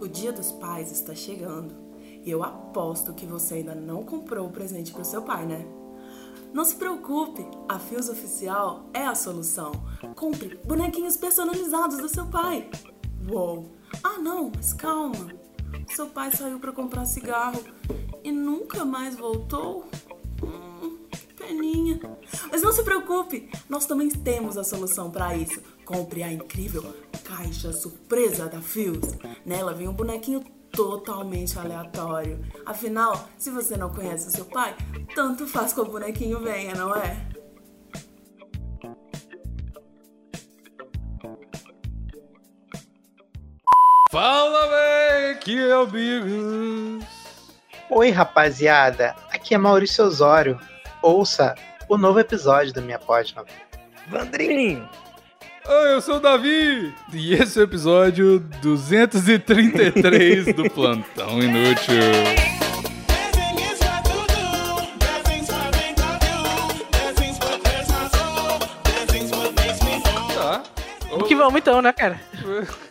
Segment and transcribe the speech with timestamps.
[0.00, 1.74] O Dia dos Pais está chegando
[2.22, 5.66] e eu aposto que você ainda não comprou o presente para o seu pai, né?
[6.52, 9.72] Não se preocupe, a Fios Oficial é a solução.
[10.14, 12.68] Compre bonequinhos personalizados do seu pai.
[13.30, 13.72] Uou!
[14.02, 15.32] Ah, não, mas calma.
[15.94, 17.62] Seu pai saiu para comprar cigarro
[18.22, 19.86] e nunca mais voltou?
[20.42, 20.98] Hum,
[21.36, 22.00] peninha.
[22.50, 25.60] Mas não se preocupe, nós também temos a solução para isso.
[25.84, 26.82] Compre a incrível
[27.26, 29.16] caixa surpresa da Fios.
[29.44, 32.40] Nela vem um bonequinho totalmente aleatório.
[32.64, 34.76] Afinal, se você não conhece o seu pai,
[35.14, 37.16] tanto faz que o bonequinho venha, não é?
[44.12, 45.34] Fala, véi!
[45.36, 47.04] Que é o Bigos!
[47.90, 49.14] Oi, rapaziada!
[49.30, 50.58] Aqui é Maurício Osório.
[51.02, 51.54] Ouça
[51.88, 53.44] o novo episódio da minha página.
[54.08, 54.88] Vandrinho!
[55.68, 56.94] Oi, eu sou o Davi!
[57.12, 61.96] E esse é o episódio 233 do Plantão Inútil.
[70.34, 70.62] Tá.
[71.26, 72.20] Que vamos então, né, cara?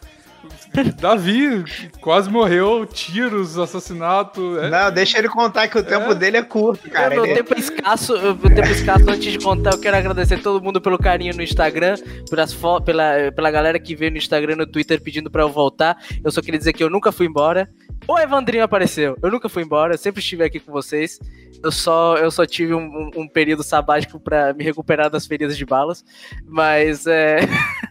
[0.99, 1.63] Davi
[2.01, 4.59] quase morreu, tiros, assassinato.
[4.59, 7.15] é- Não, deixa ele contar que o tempo dele é curto, cara.
[7.15, 9.09] meu Ele- tempo é escasso, meu tempo é escasso.
[9.09, 11.95] Antes de contar, eu quero agradecer todo mundo pelo carinho no Instagram,
[12.29, 15.49] pelas fo- pela, pela galera que veio no Instagram e no Twitter pedindo pra eu
[15.49, 15.97] voltar.
[16.23, 17.69] Eu só queria dizer que eu nunca fui embora.
[18.07, 19.17] O Evandrinho apareceu.
[19.21, 21.19] Eu nunca fui embora, eu sempre estive aqui com vocês.
[21.63, 25.57] Eu só, eu só tive um, um- um período sabático pra me recuperar das feridas
[25.57, 26.03] de balas.
[26.45, 27.39] Mas é.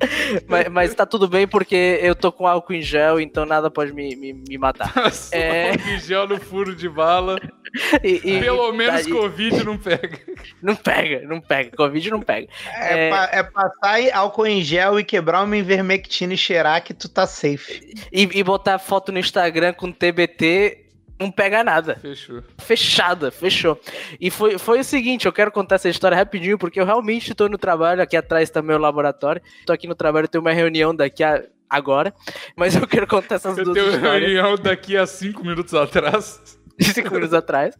[0.46, 3.92] mas, mas tá tudo bem porque eu tô com álcool em gel, então nada pode
[3.92, 4.92] me, me, me matar.
[5.32, 5.70] É.
[5.70, 7.38] álcool em gel no furo de bala.
[8.02, 10.18] E- e- Pelo menos daí- Covid não pega.
[10.62, 11.70] Não pega, não pega.
[11.76, 12.48] Covid não pega.
[12.76, 13.10] É, É.
[13.10, 17.26] pa- é passar álcool em gel e quebrar uma ivermectina e cheirar que tu tá
[17.26, 17.94] safe.
[18.12, 20.85] E, e botar foto no Instagram com TBT
[21.18, 21.96] não pega nada.
[21.96, 22.42] Fechou.
[22.58, 23.80] Fechada, fechou.
[24.20, 27.48] E foi, foi o seguinte, eu quero contar essa história rapidinho, porque eu realmente tô
[27.48, 29.40] no trabalho, aqui atrás tá meu laboratório.
[29.64, 32.14] Tô aqui no trabalho, tenho uma reunião daqui a agora,
[32.54, 34.30] mas eu quero contar essas Eu duas tenho histórias.
[34.30, 36.40] reunião daqui a cinco minutos atrás.
[36.80, 37.76] cinco minutos atrás.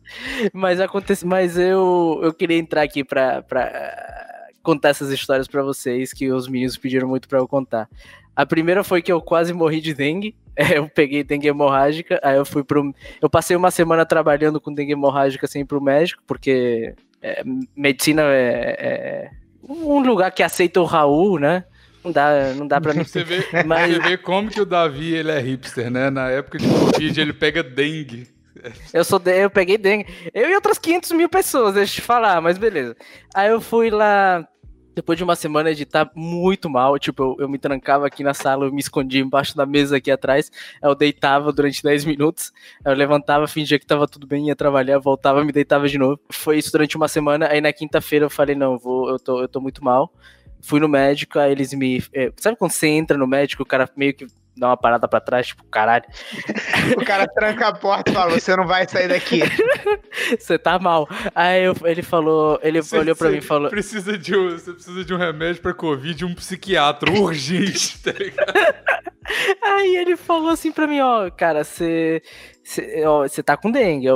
[0.53, 6.13] Mas acontece, mas eu, eu queria entrar aqui pra, pra contar essas histórias pra vocês
[6.13, 7.89] que os meninos pediram muito pra eu contar.
[8.37, 10.35] A primeira foi que eu quase morri de dengue.
[10.59, 12.91] É, eu peguei dengue hemorrágica, aí eu fui pro.
[13.21, 17.43] Eu passei uma semana trabalhando com dengue hemorrágica sem ir pro médico, porque é,
[17.77, 19.31] medicina é, é
[19.69, 21.65] um lugar que aceita o Raul, né?
[22.03, 23.05] Não dá, não dá pra mim.
[23.05, 26.09] Você vê, Mas- você vê como que o Davi ele é hipster, né?
[26.09, 28.27] Na época de Covid ele pega dengue.
[28.95, 30.07] Eu sou de- eu peguei dengue.
[30.33, 32.97] Eu e outras 500 mil pessoas, deixa eu te falar, mas beleza.
[33.35, 34.49] Aí eu fui lá,
[34.97, 38.33] depois de uma semana de estar muito mal, tipo, eu, eu me trancava aqui na
[38.33, 40.51] sala, eu me escondia embaixo da mesa aqui atrás,
[40.83, 42.51] eu deitava durante 10 minutos,
[42.83, 46.19] eu levantava, fingia que tava tudo bem, ia trabalhar, voltava, me deitava de novo.
[46.33, 49.49] Foi isso durante uma semana, aí na quinta-feira eu falei, não, vou, eu tô, eu
[49.49, 50.11] tô muito mal.
[50.62, 52.03] Fui no médico, aí eles me.
[52.15, 55.21] é, sabe quando você entra no médico, o cara meio que dá uma parada pra
[55.21, 56.05] trás, tipo, caralho.
[56.97, 59.41] O cara tranca a porta e fala: Você não vai sair daqui.
[60.39, 61.09] Você tá mal.
[61.34, 64.72] Aí eu- ele falou, ele Você- olhou pra mim e falou: Precisa de um, você
[64.72, 68.47] precisa de um remédio pra Covid e um psiquiatra urgente, tá ligado?
[69.63, 72.23] Aí ele falou assim pra mim, ó, cara, você
[73.29, 74.07] você tá com dengue.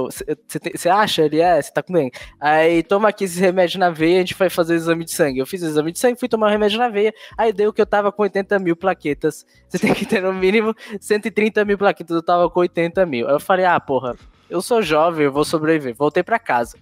[0.74, 1.22] Você acha?
[1.22, 2.12] Ele é, você tá com dengue.
[2.40, 5.38] Aí toma aqui esse remédio na veia, a gente vai fazer o exame de sangue.
[5.38, 7.80] Eu fiz o exame de sangue, fui tomar o remédio na veia, aí deu que
[7.80, 9.46] eu tava com 80 mil plaquetas.
[9.68, 13.28] Você tem que ter no mínimo 130 mil plaquetas, eu tava com 80 mil.
[13.28, 14.16] Aí eu falei, ah, porra,
[14.48, 15.94] eu sou jovem, eu vou sobreviver.
[15.94, 16.76] Voltei pra casa.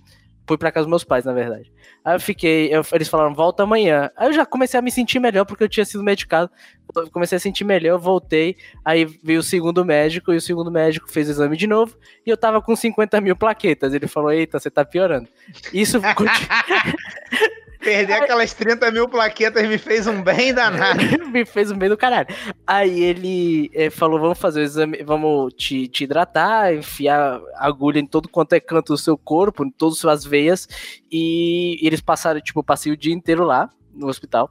[0.48, 1.70] Fui pra casa dos meus pais, na verdade.
[2.04, 4.10] Aí eu fiquei, eu- eles falaram, volta amanhã.
[4.16, 6.50] Aí eu já comecei a me sentir melhor porque eu tinha sido medicado.
[6.97, 8.56] Eu comecei a sentir melhor, eu voltei.
[8.84, 11.97] Aí veio o segundo médico e o segundo médico fez o exame de novo.
[12.26, 13.92] E eu tava com 50 mil plaquetas.
[13.92, 15.28] Ele falou: Eita, você tá piorando.
[15.72, 16.00] Isso
[17.78, 21.00] Perder aquelas 30 mil plaquetas me fez um bem danado.
[21.31, 22.28] me fez o meio do caralho.
[22.66, 28.07] Aí ele eh, falou: Vamos fazer o exame, vamos te, te hidratar, enfiar agulha em
[28.07, 30.69] todo quanto é canto do seu corpo, em todas as suas veias.
[31.10, 34.51] E eles passaram, tipo, passei o dia inteiro lá no hospital.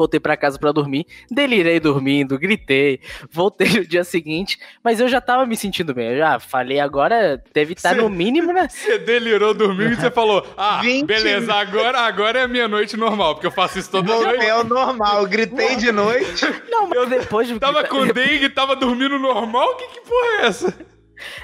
[0.00, 3.00] Voltei pra casa pra dormir, delirei dormindo, gritei,
[3.30, 6.12] voltei no dia seguinte, mas eu já tava me sentindo bem.
[6.12, 8.66] Eu já falei, agora deve estar Cê- no mínimo, né?
[8.66, 12.96] Você delirou dormindo e você falou: Ah, 20 beleza, agora, agora é a minha noite
[12.96, 14.48] normal, porque eu faço isso toda Voltei noite.
[14.50, 16.46] ao normal, gritei de noite.
[16.70, 19.76] Não, mas depois de Tava com dengue, tava dormindo normal?
[19.76, 20.74] Que, que porra é essa?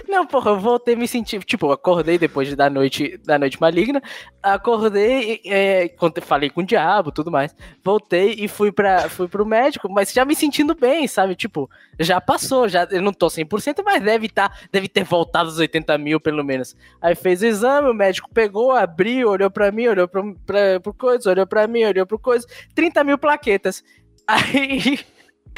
[0.09, 1.43] Não, porra, eu voltei me sentir.
[1.45, 4.03] Tipo, acordei depois da noite, da noite maligna.
[4.43, 7.55] Acordei, é, falei com o diabo tudo mais.
[7.83, 11.35] Voltei e fui, pra, fui pro médico, mas já me sentindo bem, sabe?
[11.35, 11.69] Tipo,
[11.99, 15.97] já passou, já, eu não tô 100%, mas deve, tá, deve ter voltado os 80
[15.99, 16.77] mil pelo menos.
[17.01, 20.95] Aí fez o exame, o médico pegou, abriu, olhou pra mim, olhou pra, pra, pro
[20.95, 22.47] coisa, olhou pra mim, olhou pro coisa.
[22.75, 23.83] 30 mil plaquetas.
[24.27, 25.01] Aí.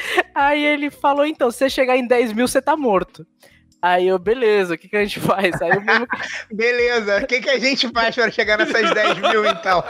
[0.33, 3.25] Aí ele falou: então, se você chegar em 10 mil, você tá morto.
[3.81, 5.61] Aí eu, beleza, o que, que a gente faz?
[5.61, 6.07] Aí eu mesmo...
[6.51, 9.83] beleza, o que, que a gente faz para chegar nessas 10 mil então?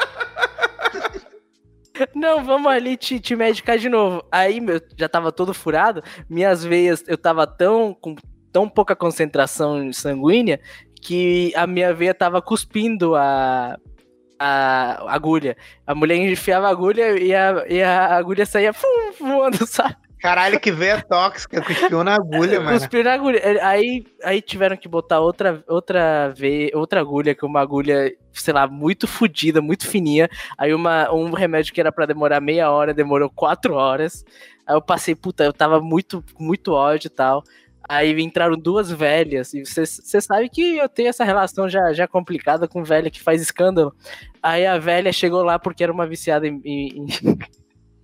[2.16, 4.24] Não, vamos ali te, te medicar de novo.
[4.32, 8.16] Aí, meu, já tava todo furado, minhas veias, eu tava tão com
[8.52, 10.60] tão pouca concentração sanguínea
[11.02, 13.78] que a minha veia tava cuspindo a,
[14.38, 15.56] a agulha.
[15.86, 19.96] A mulher enfiava a agulha e a, e a agulha saía fum, voando, sabe?
[20.20, 22.78] Caralho, que veia tóxica, cuspiu na agulha, mano.
[22.78, 23.42] Cuspiu na agulha.
[23.66, 28.54] Aí, aí tiveram que botar outra, outra, veia, outra agulha, que é uma agulha, sei
[28.54, 30.30] lá, muito fodida, muito fininha.
[30.58, 34.26] Aí uma, um remédio que era para demorar meia hora, demorou quatro horas.
[34.68, 37.42] Aí eu passei, puta, eu tava muito, muito ódio e tal.
[37.88, 42.68] Aí entraram duas velhas, e você sabe que eu tenho essa relação já, já complicada
[42.68, 43.96] com velha que faz escândalo.
[44.44, 47.08] Aí a velha chegou lá porque era uma viciada em, em,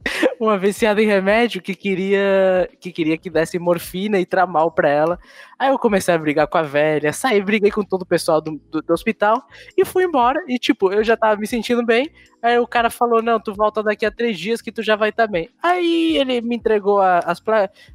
[0.39, 5.19] uma viciada em remédio que queria que queria que desse morfina e tramal para ela.
[5.57, 8.59] Aí eu comecei a brigar com a velha, saí, briguei com todo o pessoal do,
[8.69, 9.41] do, do, hospital
[9.77, 10.43] e fui embora.
[10.47, 12.09] E tipo, eu já tava me sentindo bem.
[12.41, 15.09] Aí o cara falou: Não, tu volta daqui a três dias que tu já vai
[15.09, 15.49] estar tá bem.
[15.63, 17.41] Aí ele me entregou a, as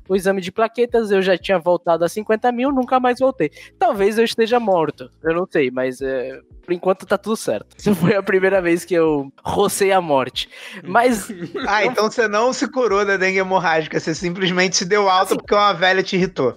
[0.09, 3.51] o exame de plaquetas, eu já tinha voltado a 50 mil, nunca mais voltei.
[3.79, 7.77] Talvez eu esteja morto, eu não sei, mas é, por enquanto tá tudo certo.
[7.79, 10.49] Essa foi a primeira vez que eu rocei a morte.
[10.83, 11.29] Mas.
[11.69, 15.37] ah, então você não se curou da dengue hemorrágica, você simplesmente se deu alta assim,
[15.37, 16.57] porque uma velha te irritou.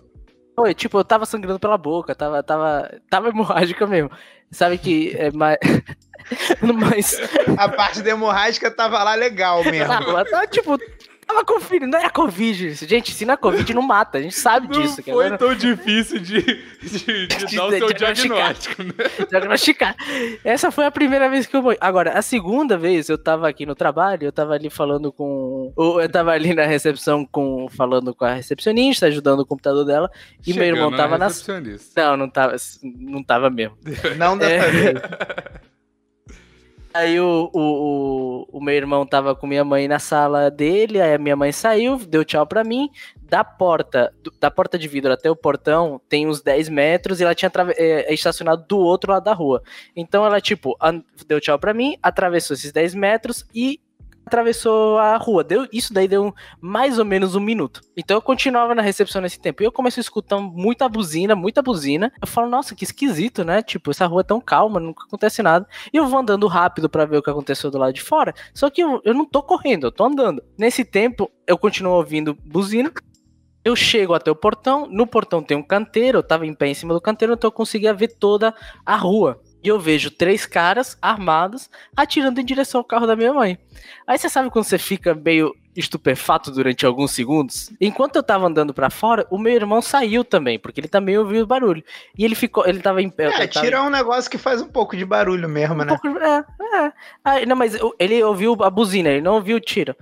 [0.55, 4.11] Foi, tipo, eu tava sangrando pela boca, tava, tava, tava hemorrágica mesmo.
[4.51, 5.57] Sabe que é mais.
[6.61, 7.19] Mas...
[7.57, 9.87] A parte da hemorrágica tava lá legal mesmo.
[9.87, 10.77] Tava, tava tipo,
[11.33, 12.73] Tava conferindo, não era Covid.
[12.85, 14.19] Gente, se não é Covid, não mata.
[14.19, 15.01] A gente sabe não disso.
[15.05, 18.93] Não foi tão difícil de, de, de, de dar o seu diagnóstico, né?
[19.29, 19.95] Diagnosticar.
[20.43, 21.77] Essa foi a primeira vez que eu morri.
[21.81, 25.73] Agora, a segunda vez eu tava aqui no trabalho, eu tava ali falando com.
[25.75, 30.11] Eu tava ali na recepção com, falando com a recepcionista, ajudando o computador dela.
[30.41, 31.29] E Chegando meu irmão tava na.
[31.97, 33.75] Não, não tava, não tava mesmo.
[34.17, 35.63] Não dessa é...
[36.93, 41.17] Aí o, o, o, meu irmão tava com minha mãe na sala dele, aí a
[41.17, 42.89] minha mãe saiu, deu tchau pra mim.
[43.17, 47.33] Da porta, da porta de vidro até o portão, tem uns 10 metros e ela
[47.33, 49.63] tinha é, é, estacionado do outro lado da rua.
[49.95, 50.77] Então ela, tipo,
[51.27, 53.81] deu tchau pra mim, atravessou esses 10 metros e
[54.25, 55.43] atravessou a rua.
[55.43, 57.81] Deu, isso daí deu mais ou menos um minuto.
[57.95, 59.61] Então eu continuava na recepção nesse tempo.
[59.61, 62.11] E eu comecei a escutar muita buzina, muita buzina.
[62.21, 63.61] Eu falo, nossa, que esquisito, né?
[63.61, 65.67] Tipo, essa rua é tão calma, nunca acontece nada.
[65.91, 68.33] E eu vou andando rápido para ver o que aconteceu do lado de fora.
[68.53, 70.43] Só que eu, eu não tô correndo, eu tô andando.
[70.57, 72.91] Nesse tempo, eu continuo ouvindo buzina.
[73.65, 76.73] Eu chego até o portão, no portão tem um canteiro, eu tava em pé em
[76.73, 78.53] cima do canteiro, então eu conseguia ver toda
[78.85, 83.33] a rua e eu vejo três caras armados atirando em direção ao carro da minha
[83.33, 83.57] mãe.
[84.05, 87.71] Aí você sabe quando você fica meio estupefato durante alguns segundos?
[87.79, 91.43] Enquanto eu tava andando para fora, o meu irmão saiu também, porque ele também ouviu
[91.43, 91.83] o barulho.
[92.17, 93.25] E ele ficou, ele tava em pé.
[93.25, 93.65] É, tava...
[93.65, 95.97] tira um negócio que faz um pouco de barulho mesmo, um né?
[95.97, 96.45] Pouco, é,
[96.75, 96.93] é.
[97.23, 99.95] Aí, não, mas ele ouviu a buzina, ele não ouviu o tiro.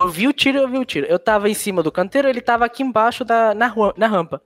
[0.00, 1.06] Eu vi o tiro, eu vi o tiro.
[1.06, 4.42] Eu tava em cima do canteiro, ele tava aqui embaixo da, na, rua, na rampa.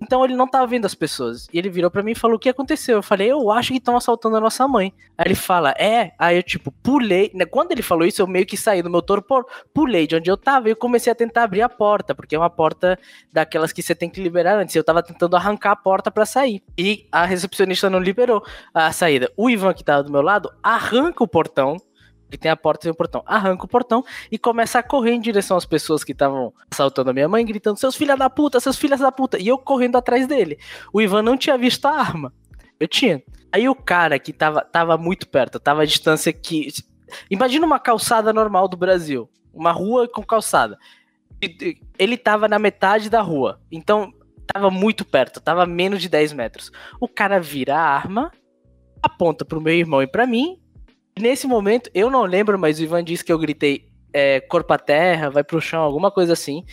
[0.00, 1.48] Então ele não tava vendo as pessoas.
[1.52, 2.96] E ele virou para mim e falou: O que aconteceu?
[2.96, 4.92] Eu falei: Eu acho que estão assaltando a nossa mãe.
[5.16, 6.12] Aí ele fala: É.
[6.18, 7.30] Aí eu, tipo, pulei.
[7.34, 10.30] Né, quando ele falou isso, eu meio que saí do meu torpor, pulei de onde
[10.30, 12.98] eu tava e eu comecei a tentar abrir a porta, porque é uma porta
[13.32, 14.74] daquelas que você tem que liberar antes.
[14.74, 16.62] Eu tava tentando arrancar a porta para sair.
[16.76, 19.30] E a recepcionista não liberou a saída.
[19.36, 21.76] O Ivan, que tava do meu lado, arranca o portão
[22.30, 23.22] ele tem a porta e o portão.
[23.26, 27.12] Arranca o portão e começa a correr em direção às pessoas que estavam assaltando a
[27.12, 29.36] minha mãe, gritando: Seus filhos da puta, seus filhos da puta.
[29.38, 30.58] E eu correndo atrás dele.
[30.92, 32.32] O Ivan não tinha visto a arma.
[32.78, 33.20] Eu tinha.
[33.52, 36.68] Aí o cara que tava, tava muito perto, tava a distância que.
[37.28, 39.28] Imagina uma calçada normal do Brasil.
[39.52, 40.78] Uma rua com calçada.
[41.98, 43.60] Ele tava na metade da rua.
[43.72, 44.12] Então,
[44.46, 46.70] tava muito perto, tava menos de 10 metros.
[47.00, 48.30] O cara vira a arma,
[49.02, 50.60] aponta pro meu irmão e para mim
[51.20, 54.78] Nesse momento, eu não lembro, mas o Ivan disse que eu gritei é, corpo a
[54.78, 56.64] terra, vai pro chão, alguma coisa assim.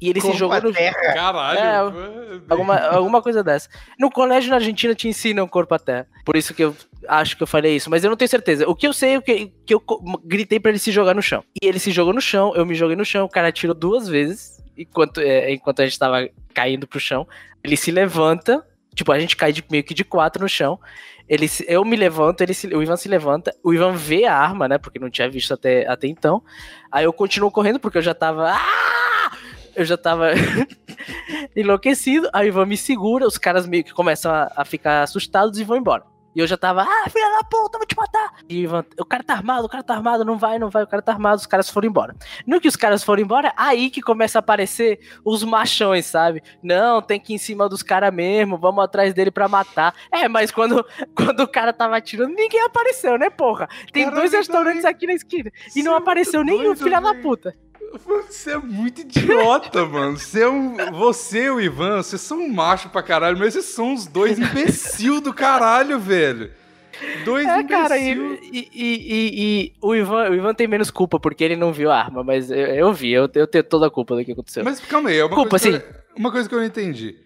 [0.00, 0.94] E ele corpo se jogou no terra.
[1.12, 1.58] Caralho.
[1.58, 3.68] É, alguma, alguma coisa dessa.
[3.98, 6.06] No colégio na Argentina te ensinam corpo a terra.
[6.24, 6.74] Por isso que eu
[7.08, 8.68] acho que eu falei isso, mas eu não tenho certeza.
[8.68, 9.82] O que eu sei é que, que eu
[10.24, 11.42] gritei para ele se jogar no chão.
[11.60, 14.08] E ele se jogou no chão, eu me joguei no chão, o cara atirou duas
[14.08, 17.26] vezes enquanto, é, enquanto a gente tava caindo pro chão.
[17.64, 18.64] Ele se levanta,
[18.98, 20.76] Tipo, a gente cai de, meio que de quatro no chão.
[21.28, 23.54] Ele, eu me levanto, ele se- o Ivan se levanta.
[23.62, 24.76] O Ivan vê a arma, né?
[24.76, 26.42] Porque não tinha visto até, até então.
[26.90, 28.50] Aí eu continuo correndo porque eu já tava.
[28.50, 29.30] Ah!
[29.76, 30.32] Eu já tava
[31.54, 32.28] enlouquecido.
[32.32, 35.64] Aí o Ivan me segura, os caras meio que começam a, a ficar assustados e
[35.64, 36.02] vão embora.
[36.38, 38.32] E eu já tava, ah, filha da puta, vou te matar.
[38.48, 40.84] E o Ivan, o cara tá armado, o cara tá armado, não vai, não vai,
[40.84, 42.14] o cara tá armado, os caras foram embora.
[42.46, 46.40] No que os caras foram embora, aí que começa a aparecer os machões, sabe?
[46.62, 49.92] Não, tem que ir em cima dos caras mesmo, vamos atrás dele pra matar.
[50.12, 53.68] É, mas quando, quando o cara tava atirando, ninguém apareceu, né, porra?
[53.92, 55.50] Tem dois restaurantes aqui na esquina.
[55.74, 57.52] E não apareceu nenhum, filha da puta.
[58.06, 60.16] Você é muito idiota, mano.
[60.18, 63.64] Você, é um, você e o Ivan, vocês são um macho pra caralho, mas vocês
[63.66, 66.50] são os dois imbecil do caralho, velho.
[67.24, 68.38] Dois É, cara, e, imbecil.
[68.52, 71.90] e, e- e- e o, Ivan, o Ivan tem menos culpa porque ele não viu
[71.90, 74.64] a arma, mas eu, eu vi, eu, eu tenho toda a culpa do que aconteceu.
[74.64, 75.82] Mas calma aí, é uma, Culpa, coisa eu,
[76.16, 77.16] uma coisa que eu não entendi.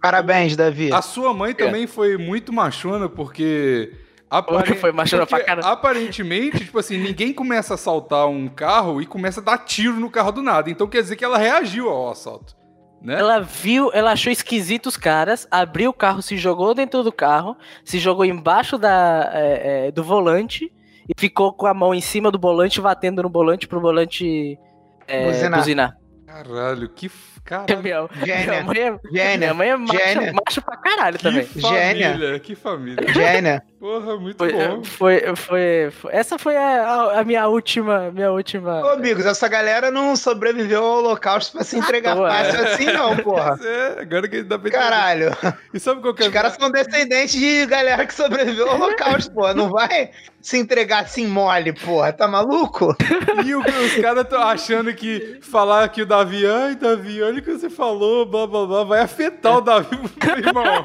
[0.00, 0.92] Parabéns, Davi.
[0.92, 3.92] A sua mãe também foi muito machona, porque.
[4.30, 5.68] Apare- Foi machona pra caramba.
[5.70, 10.10] Aparentemente, tipo assim, ninguém começa a assaltar um carro e começa a dar tiro no
[10.10, 10.70] carro do nada.
[10.70, 12.56] Então quer dizer que ela reagiu ao assalto.
[13.00, 13.18] Né?
[13.18, 17.56] Ela viu, ela achou esquisito os caras, abriu o carro, se jogou dentro do carro,
[17.84, 20.64] se jogou embaixo da, é, é, do volante
[21.08, 24.58] e ficou com a mão em cima do volante, batendo no volante pro volante
[25.06, 25.58] é, Buzinar.
[25.60, 25.96] buzinar.
[26.26, 27.06] Caralho, que.
[27.06, 27.80] f- Caralho.
[28.20, 29.36] Minha, minha mãe é, Gênia.
[29.38, 31.44] minha mãe é macho, macho pra caralho Que também.
[31.46, 32.38] família, Gênia.
[32.40, 33.12] que família.
[33.14, 33.62] Gênia.
[33.80, 34.82] Porra, muito Foi, bom.
[34.82, 38.82] foi, foi, foi- essa foi a, a minha última, minha última.
[38.84, 43.16] Ô, amigos, essa galera não sobreviveu ao holocausto pra se entregar toa, fácil assim, não,
[43.18, 43.56] porra.
[43.64, 44.68] É, agora que dá pra.
[44.70, 45.30] Caralho.
[45.72, 49.30] E sabe qual que é Os caras são descendentes de galera que sobreviveu ao holocausto,
[49.32, 49.54] porra.
[49.54, 52.12] Não vai se entregar assim mole, porra.
[52.12, 52.96] Tá maluco?
[53.46, 57.42] E o- os caras estão achando que falar que o Davi, ai, Davi, olha o
[57.42, 59.96] que você falou, blá blá blá, vai afetar o Davi,
[60.44, 60.82] irmão.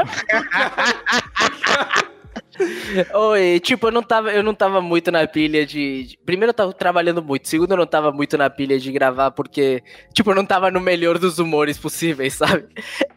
[3.14, 6.54] Oi, tipo, eu não tava, eu não tava muito na pilha de, de- Primeiro eu
[6.54, 10.36] tava trabalhando muito, segundo eu não tava muito na pilha de gravar, porque, tipo, eu
[10.36, 12.66] não tava no melhor dos humores possíveis, sabe?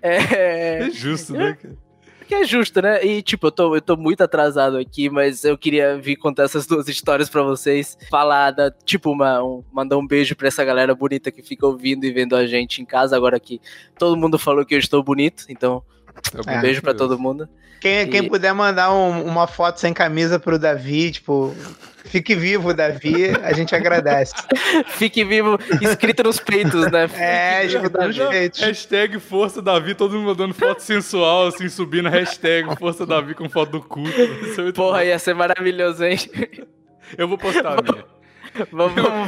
[0.02, 0.86] É.
[0.86, 1.74] É justo, né, cara?
[2.26, 3.04] Que é justo, né?
[3.04, 6.66] E, tipo, eu tô, eu tô muito atrasado aqui, mas eu queria vir contar essas
[6.66, 7.96] duas histórias pra vocês.
[8.10, 12.04] Falar, da, tipo, uma, um- mandar um beijo pra essa galera bonita que fica ouvindo
[12.04, 13.60] e vendo a gente em casa, agora que
[13.96, 15.44] todo mundo falou que eu estou bonito.
[15.48, 15.82] Então,
[16.32, 16.60] Tá um É.
[16.62, 17.46] beijo pra todo mundo.
[17.80, 21.54] Quem, quem E- puder mandar um- uma foto sem camisa pro Davi, tipo,
[22.06, 24.34] fique vivo, Davi, a gente agradece.
[24.96, 27.08] Fique vivo, escrito nos peitos, né?
[27.14, 28.18] É, nos Davi.
[28.58, 33.72] Hashtag Força Davi, todo mundo mandando foto sensual, assim, subindo hashtag Força Davi com foto
[33.72, 34.02] do cu.
[34.08, 35.04] É Porra, bom.
[35.04, 36.18] ia ser maravilhoso, hein?
[37.16, 38.04] Eu vou postar a minha.
[38.72, 39.26] Vamos, vamos,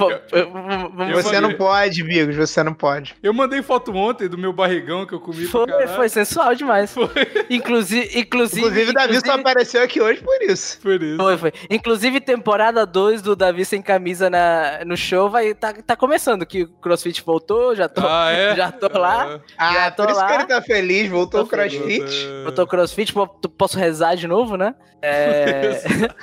[0.93, 1.41] vamos, Você mandei.
[1.41, 3.15] não pode, Bigos, você não pode.
[3.23, 6.93] Eu mandei foto ontem do meu barrigão que eu comi Foi, foi sensual demais.
[6.93, 7.09] Foi.
[7.51, 10.81] Inclusive, inclusive, Inclusive, o Davi só apareceu aqui hoje por isso.
[10.81, 11.17] Por isso.
[11.17, 11.53] Foi, foi.
[11.71, 16.63] Inclusive, temporada 2 do Davi sem camisa na, no show vai tá, tá começando, que
[16.65, 18.55] o CrossFit voltou, já tô, Ah, é?
[18.57, 19.41] já tô lá.
[19.57, 20.27] Ah, Já tô por isso lá.
[20.29, 22.27] que ele tá feliz, voltou o crossfit.
[22.45, 24.75] Voltou CrossFit, po- posso rezar de novo, né?
[25.01, 25.81] É,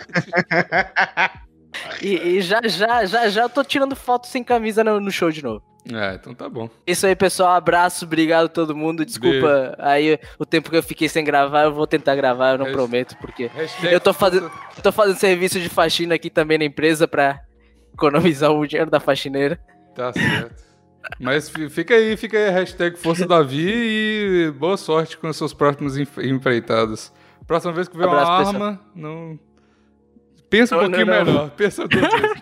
[2.02, 5.30] e, e já, já, já, já eu tô tirando foto sem camisa no, no show
[5.32, 5.64] de novo.
[5.94, 6.68] É, então tá bom.
[6.88, 7.52] Isso aí, pessoal.
[7.56, 9.06] Abraço, obrigado a todo mundo.
[9.06, 11.64] Desculpa aí o tempo que eu fiquei sem gravar.
[11.66, 15.60] Eu vou tentar gravar, eu não prometo, porque Hashtag eu tô fazendo, tô fazendo serviço
[15.60, 17.40] de faxina aqui também na empresa pra
[17.94, 19.60] economizar o dinheiro da faxineira.
[19.94, 20.64] Tá certo.
[21.20, 25.54] Mas fi- fica aí, fica aí hashtag Força Davi e boa sorte com os seus
[25.54, 27.14] próximos empreitados.
[27.46, 28.70] Próxima vez que vier uma Abraço, pessoal.
[28.70, 29.40] arma, não.
[30.59, 31.25] Pensa um Não, pouquinho não, não.
[31.25, 31.50] melhor.
[31.51, 32.41] Pensa duas vezes.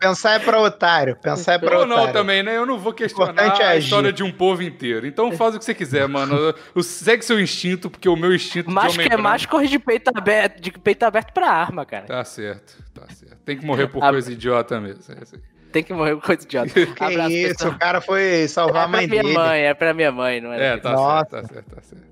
[0.00, 2.12] Pensar é pra otário, pensar é pra Ou não otário.
[2.12, 2.56] também, né?
[2.56, 5.04] Eu não vou questionar Importante é a história de um povo inteiro.
[5.08, 6.54] Então faz o que você quiser, mano.
[6.82, 9.76] Segue seu instinto, porque o meu instinto Macho de que é branco- macho corre de
[9.78, 12.04] peito aberto, de peito aberto pra arma, cara.
[12.04, 13.38] Tá certo, tá certo.
[13.44, 15.02] Tem que morrer por Ah, coisa idiota mesmo.
[15.08, 15.40] é aí.
[15.72, 16.68] Tem que morrer com coisa idiota.
[16.94, 17.72] Que Abraço, isso, pessoal.
[17.74, 19.34] o cara foi salvar É a pra mãe minha dele.
[19.34, 20.74] mãe, é pra minha mãe, não é?
[20.74, 21.28] É, tá Nossa.
[21.30, 22.04] certo, tá certo, tá certo.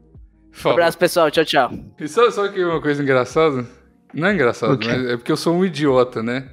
[0.50, 0.74] Fala.
[0.74, 1.30] Abraço, pessoal.
[1.30, 1.70] Tchau, tchau.
[2.00, 3.64] E sabe, sabe que uma coisa engraçada?
[4.16, 6.48] Não é engraçado, mas é porque eu sou um idiota, né?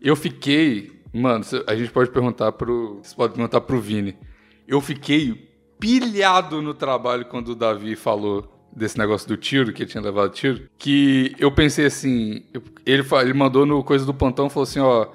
[0.00, 0.92] Eu fiquei.
[1.12, 3.00] Mano, a gente pode perguntar pro.
[3.02, 4.16] Você pode perguntar pro Vini.
[4.68, 9.90] Eu fiquei pilhado no trabalho quando o Davi falou desse negócio do tiro, que ele
[9.90, 10.68] tinha levado tiro.
[10.78, 12.44] Que eu pensei assim.
[12.86, 15.08] Ele, ele mandou no coisa do plantão falou assim: ó.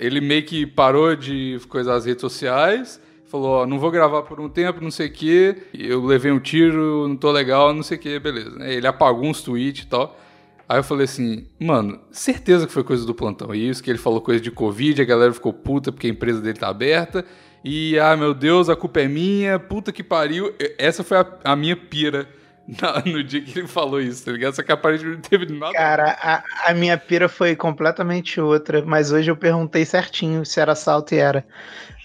[0.00, 3.00] Ele meio que parou de coisar as redes sociais.
[3.24, 5.56] Falou, ó, não vou gravar por um tempo, não sei o quê.
[5.72, 8.50] Eu levei um tiro, não tô legal, não sei o quê, beleza.
[8.58, 8.74] né?
[8.74, 10.18] Ele apagou uns tweets e tal.
[10.68, 13.54] Aí eu falei assim, mano, certeza que foi coisa do plantão.
[13.54, 16.40] E isso que ele falou coisa de Covid, a galera ficou puta porque a empresa
[16.42, 17.24] dele tá aberta.
[17.64, 20.54] E, ah, meu Deus, a culpa é minha, puta que pariu.
[20.76, 22.28] Essa foi a, a minha pira
[22.80, 24.54] na- no dia que ele falou isso, tá ligado?
[24.54, 25.72] Só que aparentemente não teve nada.
[25.72, 30.72] Cara, a, a minha pira foi completamente outra, mas hoje eu perguntei certinho se era
[30.72, 31.46] assalto e era.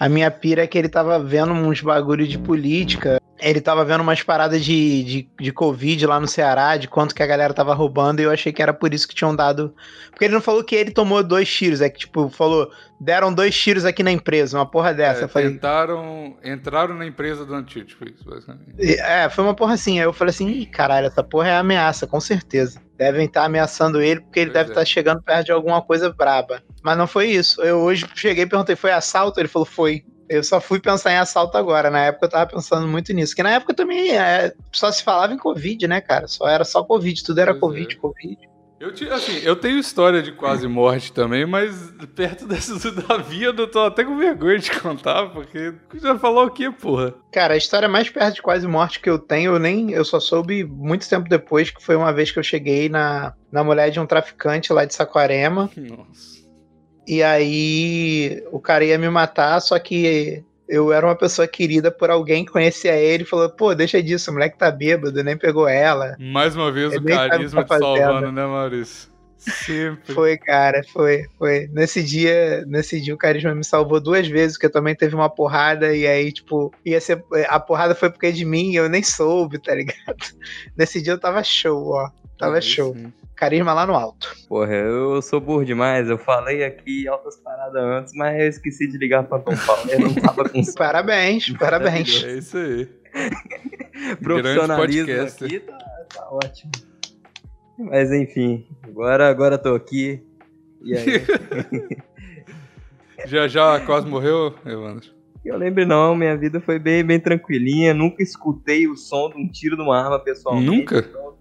[0.00, 3.20] A minha pira é que ele tava vendo uns bagulho de política.
[3.44, 7.22] Ele tava vendo umas paradas de, de, de Covid lá no Ceará, de quanto que
[7.22, 9.74] a galera tava roubando, e eu achei que era por isso que tinham dado.
[10.10, 13.54] Porque ele não falou que ele tomou dois tiros, é que, tipo, falou, deram dois
[13.54, 15.26] tiros aqui na empresa, uma porra dessa.
[15.26, 18.98] É, falei, tentaram, entraram na empresa do Antito, tipo isso, basicamente.
[18.98, 19.98] É, foi uma porra assim.
[19.98, 22.80] Aí eu falei assim, Ih, caralho, essa porra é ameaça, com certeza.
[22.96, 24.72] Devem estar ameaçando ele porque ele Pois deve é.
[24.72, 26.62] estar chegando perto de alguma coisa braba.
[26.82, 27.60] Mas não foi isso.
[27.60, 29.38] Eu hoje cheguei e perguntei, foi assalto?
[29.38, 30.04] Ele falou, foi.
[30.28, 31.90] Eu só fui pensar em assalto agora.
[31.90, 33.32] Na época eu tava pensando muito nisso.
[33.32, 36.26] Porque na época também é, só se falava em Covid, né, cara?
[36.26, 37.98] Só era só Covid, tudo era Pois Covid, é.
[37.98, 38.54] Covid.
[38.80, 43.70] Eu, assim, eu tenho história de quase morte também, mas perto dessas do Davi eu
[43.70, 47.14] tô até com vergonha de contar, porque já falou o quê, porra?
[47.32, 50.20] Cara, a história mais perto de quase morte que eu tenho, eu nem eu só
[50.20, 54.00] soube muito tempo depois, que foi uma vez que eu cheguei na, na mulher de
[54.00, 55.70] um traficante lá de Saquarema.
[55.78, 56.33] Nossa.
[57.06, 62.10] E aí o cara ia me matar, só que eu era uma pessoa querida por
[62.10, 65.68] alguém que conhecia ele e falou, pô, deixa disso, o moleque tá bêbado, nem pegou
[65.68, 66.16] ela.
[66.18, 69.12] Mais uma vez Ele o carisma o tá te salvando, né, Maurício?
[69.36, 70.14] Sempre.
[70.14, 71.68] Foi, cara, foi, foi.
[71.70, 75.94] Nesse dia, nesse dia o carisma me salvou duas vezes, porque também teve uma porrada
[75.94, 79.74] e aí, tipo, ia ser a porrada foi porque de mim, eu nem soube, tá
[79.74, 80.16] ligado?
[80.74, 82.10] Nesse dia eu tava show, ó.
[82.38, 82.94] Tava show.
[82.94, 83.12] sim.
[83.36, 84.32] Carisma lá no alto.
[84.48, 86.08] Porra, eu sou burro demais.
[86.08, 89.90] Eu falei aqui altas paradas antes, mas eu esqueci de ligar pra Tom Paulo.
[89.90, 92.22] Eu não tava com Parabéns, parabéns.
[92.22, 92.88] É isso aí.
[94.22, 95.78] profissionalismo aqui, tá,
[96.14, 96.72] tá ótimo.
[97.76, 100.24] Mas enfim, agora, agora tô aqui.
[100.82, 101.26] E aí?
[103.26, 105.14] Já já quase morreu, Evandro?
[105.44, 107.92] eu lembro não, minha vida foi bem, bem tranquilinha.
[107.92, 110.66] Nunca escutei o som de um tiro de uma arma pessoalmente.
[110.66, 110.98] Nunca?
[110.98, 111.33] Então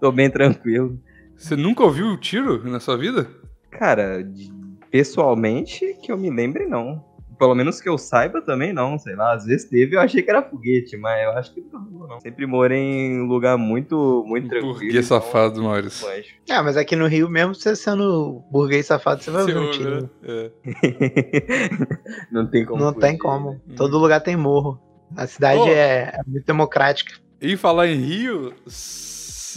[0.00, 0.98] tô, bem tranquilo.
[1.36, 3.28] Você nunca ouviu o tiro na sua vida?
[3.70, 4.26] Cara,
[4.90, 7.04] pessoalmente, que eu me lembre, não.
[7.38, 8.98] Pelo menos que eu saiba também, não.
[8.98, 11.80] Sei lá, às vezes teve, eu achei que era foguete, mas eu acho que não,
[12.08, 12.20] não.
[12.20, 14.72] Sempre morei em um lugar muito, muito tranquilo.
[14.72, 16.08] Burguês então, safado, Maurício.
[16.48, 19.78] Ah, mas aqui no Rio, mesmo você sendo burguês safado, você vai ouvir um ouve,
[19.78, 20.02] tiro.
[20.02, 20.08] né?
[20.22, 20.50] É.
[22.32, 22.82] não tem como.
[22.82, 23.50] Não tem fugir, como.
[23.50, 23.60] né?
[23.76, 24.80] Todo lugar tem morro.
[25.14, 25.68] A cidade Ô.
[25.68, 27.12] é, é muito democrática.
[27.40, 28.54] E falar em Rio,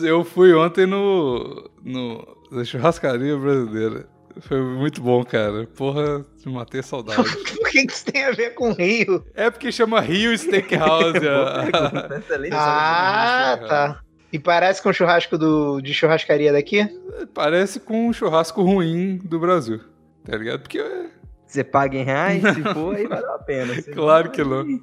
[0.01, 4.07] eu fui ontem no, no na churrascaria brasileira.
[4.41, 5.67] Foi muito bom, cara.
[5.75, 7.21] Porra, matei a saudade.
[7.57, 9.23] Por que, que isso tem a ver com Rio?
[9.35, 11.17] é porque chama Rio Steakhouse.
[12.17, 12.53] Excelente.
[12.55, 13.99] Ah, tá.
[14.31, 16.87] E parece com o churrasco do, de churrascaria daqui?
[17.33, 19.81] Parece com um churrasco ruim do Brasil.
[20.23, 20.61] Tá ligado?
[20.61, 21.07] Porque é-
[21.47, 23.73] Você paga em reais, se for, aí valeu a pena.
[23.81, 24.61] Se Claro que não.
[24.61, 24.81] aí-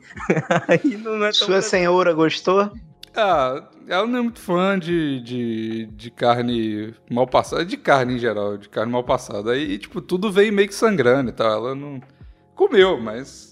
[0.68, 2.70] Aí não é tão Sua senhora gostou?
[3.16, 8.18] Ah, ela não é muito fã de, de, de carne mal passada, de carne em
[8.18, 9.52] geral, de carne mal passada.
[9.52, 11.50] Aí, tipo, tudo vem meio que sangrando e tal.
[11.50, 12.00] Ela não
[12.54, 13.45] comeu, mas.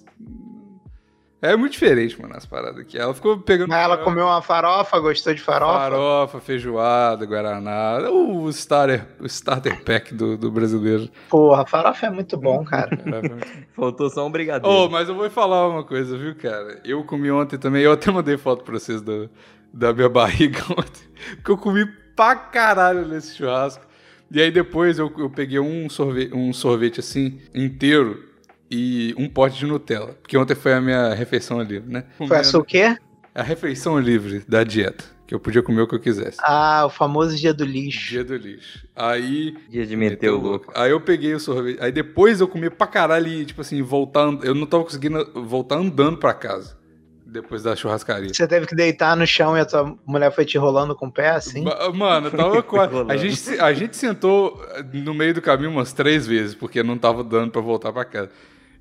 [1.45, 2.97] É muito diferente, mano, as paradas aqui.
[2.97, 3.69] Ela ficou pegando.
[3.69, 5.79] Mas ela comeu uma farofa, gostou de farofa?
[5.79, 7.99] farofa, feijoada, guaraná.
[8.11, 11.11] O starter, o starter pack do, do brasileiro.
[11.29, 12.99] Porra, farofa é muito bom, cara.
[13.77, 14.75] Faltou só um brigadeiro.
[14.75, 16.81] Oh, mas eu vou falar uma coisa, viu, cara?
[16.83, 19.29] Eu comi ontem também, eu até mandei foto pra vocês do,
[19.71, 21.85] da minha barriga ontem, porque eu comi
[22.17, 23.85] pra caralho nesse churrasco.
[24.31, 28.33] E aí depois eu, eu peguei um sorvete, um sorvete assim, inteiro,
[28.75, 30.17] e um pote de Nutella.
[30.21, 32.05] Porque ontem foi a minha refeição livre, né?
[32.27, 32.97] Foi a sua o quê?
[33.33, 35.05] A refeição livre da dieta.
[35.27, 36.39] Que eu podia comer o que eu quisesse.
[36.43, 38.11] Ah, o famoso dia do lixo.
[38.11, 38.87] Dia do lixo.
[38.95, 40.73] Aí Dia de meter o louco.
[40.75, 41.79] Aí eu peguei o sorvete.
[41.81, 44.27] Aí depois eu comi pra caralho e, tipo assim, voltar.
[44.43, 46.77] Eu não tava conseguindo voltar andando pra casa.
[47.25, 48.35] Depois da churrascaria.
[48.35, 51.13] Você teve que deitar no chão e a tua mulher foi te rolando com o
[51.13, 51.65] pé, assim?
[51.95, 52.95] Mano, eu tava quase.
[53.09, 54.61] A gente, a gente sentou
[54.93, 58.31] no meio do caminho umas três vezes, porque não tava dando pra voltar pra casa.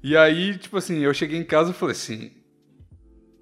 [0.03, 2.31] E aí, tipo assim, eu cheguei em casa e falei assim.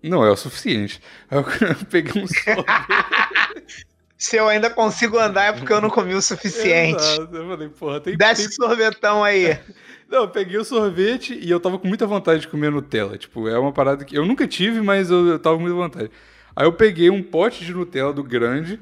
[0.04, 1.02] Não é o suficiente.
[1.30, 1.46] Aí eu
[1.90, 3.86] peguei um sorvete.
[4.22, 7.02] Se eu ainda consigo andar é porque eu não comi o suficiente.
[7.02, 7.36] Exato.
[7.36, 9.60] Eu falei, porra, tem, Desce tem sorvetão aí.
[10.08, 13.18] Não, eu peguei o sorvete e eu tava com muita vontade de comer Nutella.
[13.18, 16.12] Tipo, é uma parada que eu nunca tive, mas eu, eu tava com muita vontade.
[16.56, 18.80] Aí eu peguei um pote de Nutella do grande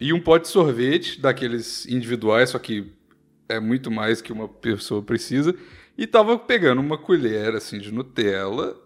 [0.00, 2.92] e um pote de sorvete daqueles individuais, só que
[3.50, 5.54] é muito mais que uma pessoa precisa.
[5.96, 8.76] E tava pegando uma colher assim de Nutella,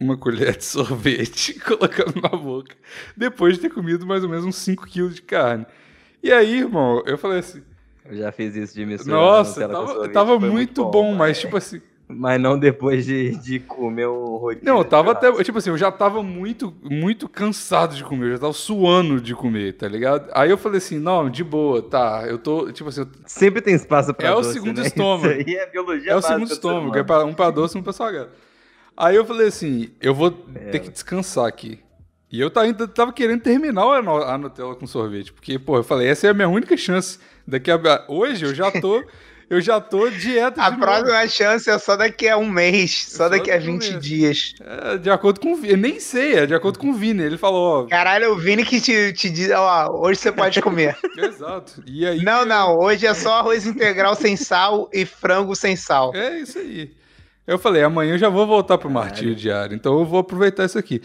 [0.00, 2.76] uma colher de sorvete, colocando na boca,
[3.16, 5.66] depois de ter comido mais ou menos uns 5 quilos de carne.
[6.22, 7.62] E aí, irmão, eu falei assim.
[8.04, 11.40] Eu já fiz isso de misturar Nossa, tava, tava muito bom, mas é.
[11.42, 11.80] tipo assim,
[12.10, 14.64] Mas não depois de, de comer um rodízio.
[14.64, 15.30] Não, eu tava até.
[15.44, 19.34] Tipo assim, eu já tava muito, muito cansado de comer, eu já tava suando de
[19.34, 20.30] comer, tá ligado?
[20.32, 22.24] Aí eu falei assim, não, de boa, tá.
[22.26, 22.72] Eu tô.
[22.72, 24.86] Tipo assim, eu- Sempre tem espaço pra É o doce, segundo né?
[24.88, 25.26] estômago.
[25.34, 27.82] Isso aí é biologia é o segundo estômago, é pra, um pra doce e um
[27.82, 28.30] pra salgado.
[28.96, 30.70] Aí eu falei assim, eu vou É.
[30.70, 31.78] ter que descansar aqui.
[32.32, 36.08] E eu ta- ainda tava querendo terminar a Nutella com sorvete, porque, pô, eu falei,
[36.08, 37.18] essa é a minha única chance.
[37.46, 37.78] Daqui a...
[38.08, 39.02] Hoje eu já tô.
[39.50, 40.82] Eu já tô dieta A novo.
[40.82, 43.78] próxima chance é só daqui a um mês, só Só daqui a daqui a um
[43.78, 44.02] 20 mês.
[44.04, 44.54] dias.
[44.60, 45.70] É, de acordo com o Vini.
[45.72, 47.22] Eu nem sei, é de acordo com o Vini.
[47.22, 47.86] Ele falou, ó.
[47.88, 50.96] Caralho, é o Vini que te, te diz, ó, hoje você pode comer.
[51.16, 51.82] Exato.
[51.86, 52.22] E aí.
[52.22, 56.14] não, não, hoje é só arroz integral sem sal e frango sem sal.
[56.14, 56.90] É isso aí.
[57.46, 60.78] Eu falei, amanhã eu já vou voltar pro martírio diário, então eu vou aproveitar isso
[60.78, 61.00] aqui.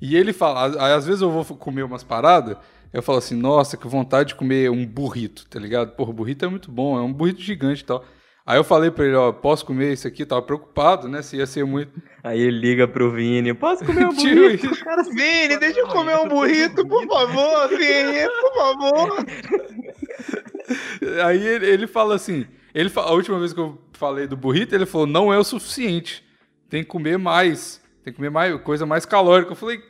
[0.00, 2.56] E ele fala, às vezes eu vou comer umas paradas,
[2.92, 5.92] eu falo assim, nossa, que vontade de comer um burrito, tá ligado?
[5.94, 8.04] Porra, burrito é muito bom, é um burrito gigante e tal.
[8.46, 10.24] Aí eu falei pra ele, ó, posso comer isso aqui?
[10.24, 11.92] Tava preocupado, né, se ia ser muito...
[12.24, 14.66] Aí ele liga pro Vini, posso comer um Tio, burrito?
[14.72, 14.82] isso.
[14.84, 19.26] Cara Vini, deixa eu comer um burrito, por favor, Vini, por favor.
[21.24, 24.74] Aí ele, ele fala assim, ele fa- a última vez que eu falei do burrito,
[24.74, 26.24] ele falou, não é o suficiente,
[26.68, 29.52] tem que comer mais, tem que comer mais, coisa mais calórica.
[29.52, 29.80] Eu falei,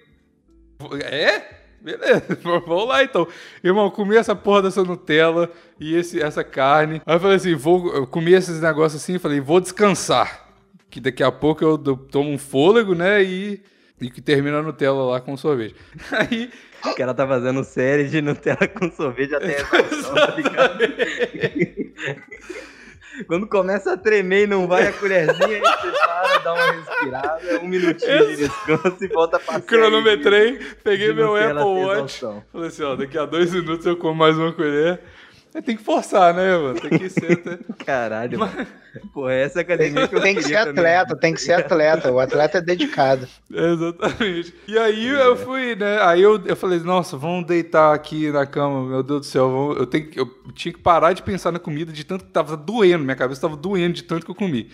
[1.05, 1.58] é?
[1.81, 3.27] Beleza, vamos lá então.
[3.63, 7.01] Irmão, comi essa porra dessa Nutella e esse, essa carne.
[7.07, 10.49] Aí eu falei assim, vou eu comi esses negócios assim, e falei, vou descansar.
[10.91, 13.23] Que daqui a pouco eu tomo um fôlego, né?
[13.23, 13.63] E,
[14.01, 15.77] e que termina a Nutella lá com sorvete.
[16.11, 16.51] Aí
[16.85, 20.79] O cara tá fazendo série de Nutella com sorvete até essa opção, tá ligado?
[23.27, 27.61] Quando começa a tremer e não vai a colherzinha, aí você para, dá uma respirada,
[27.63, 31.93] um minutinho de descanso e volta pra cronometrei, peguei meu Apple Watch.
[31.93, 32.45] exaustão.
[32.53, 35.01] Falei assim, ó, daqui a dois minutos eu como mais uma colher.
[35.55, 36.81] Aí tem que forçar, né, mano?
[36.81, 37.59] Tem que ser até...
[37.85, 38.67] Caralho, mano.
[39.13, 42.11] Pô, essa academia que eu Tem que ser atleta, tem que ser atleta.
[42.13, 43.27] O atleta é dedicado.
[43.51, 44.55] Exatamente.
[44.67, 45.99] E aí eu fui, né?
[46.03, 49.51] Aí eu, eu falei, nossa, vamos deitar aqui na cama, meu Deus do céu.
[49.51, 52.31] vamos- eu, tenho, que- eu tinha que parar de pensar na comida de tanto que
[52.31, 54.71] tava doendo, minha cabeça tava doendo de tanto que eu comi.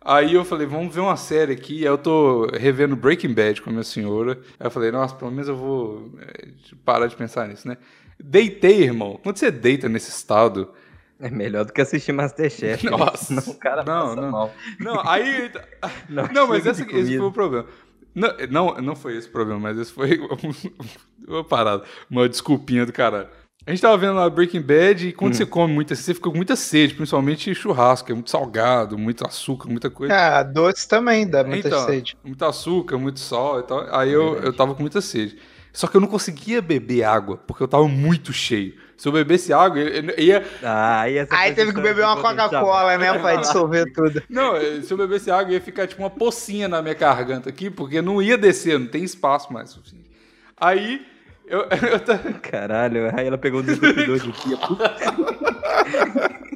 [0.00, 1.78] Aí eu falei, vamos ver uma série aqui.
[1.80, 4.38] Aí eu tô revendo Breaking Bad com a minha senhora.
[4.58, 6.48] Aí eu falei, nossa, pelo menos eu vou é,
[6.84, 7.76] parar de pensar nisso, né?
[8.22, 9.18] Deitei, irmão.
[9.22, 10.72] Quando você deita nesse estado,
[11.20, 12.84] É melhor do que assistir Masterchef.
[12.84, 12.90] né?
[12.90, 13.40] Nossa.
[13.40, 14.30] Senão o cara Não, passa não.
[14.30, 14.54] mal.
[14.78, 15.50] Não, aí.
[16.08, 17.66] Não, Não, mas essa, esse foi o problema.
[18.14, 20.18] Não, não, não foi esse o problema, mas esse foi
[21.28, 23.28] uma parada, uma desculpinha do caralho.
[23.66, 25.12] A gente tava vendo lá Breaking Bad e Hum.
[25.16, 28.96] quando você come muito, assim, você fica com muita sede, principalmente churrasco, é muito salgado,
[28.96, 30.14] muito açúcar, muita coisa.
[30.14, 32.16] Ah, doce também dá muita Então, sede.
[32.24, 33.86] Muito açúcar, muito sal e tal.
[33.94, 35.36] Aí eu, eu tava com muita sede.
[35.70, 38.74] Só que eu não conseguia beber água, porque eu tava muito cheio.
[38.96, 43.18] Se eu bebesse água, eu, eu ia, Ah, aí teve que beber uma Coca-Cola, né,
[43.18, 44.22] pra dissolver tudo.
[44.30, 47.70] Não, eh, se eu bebesse água, ia ficar tipo uma pocinha na minha garganta aqui,
[47.70, 50.10] porque não ia descer, não tem espaço mais suficiente.
[50.56, 51.06] Aí,
[51.48, 54.58] eu, eu ta- Caralho, aí ela pegou um desentupidor de pia.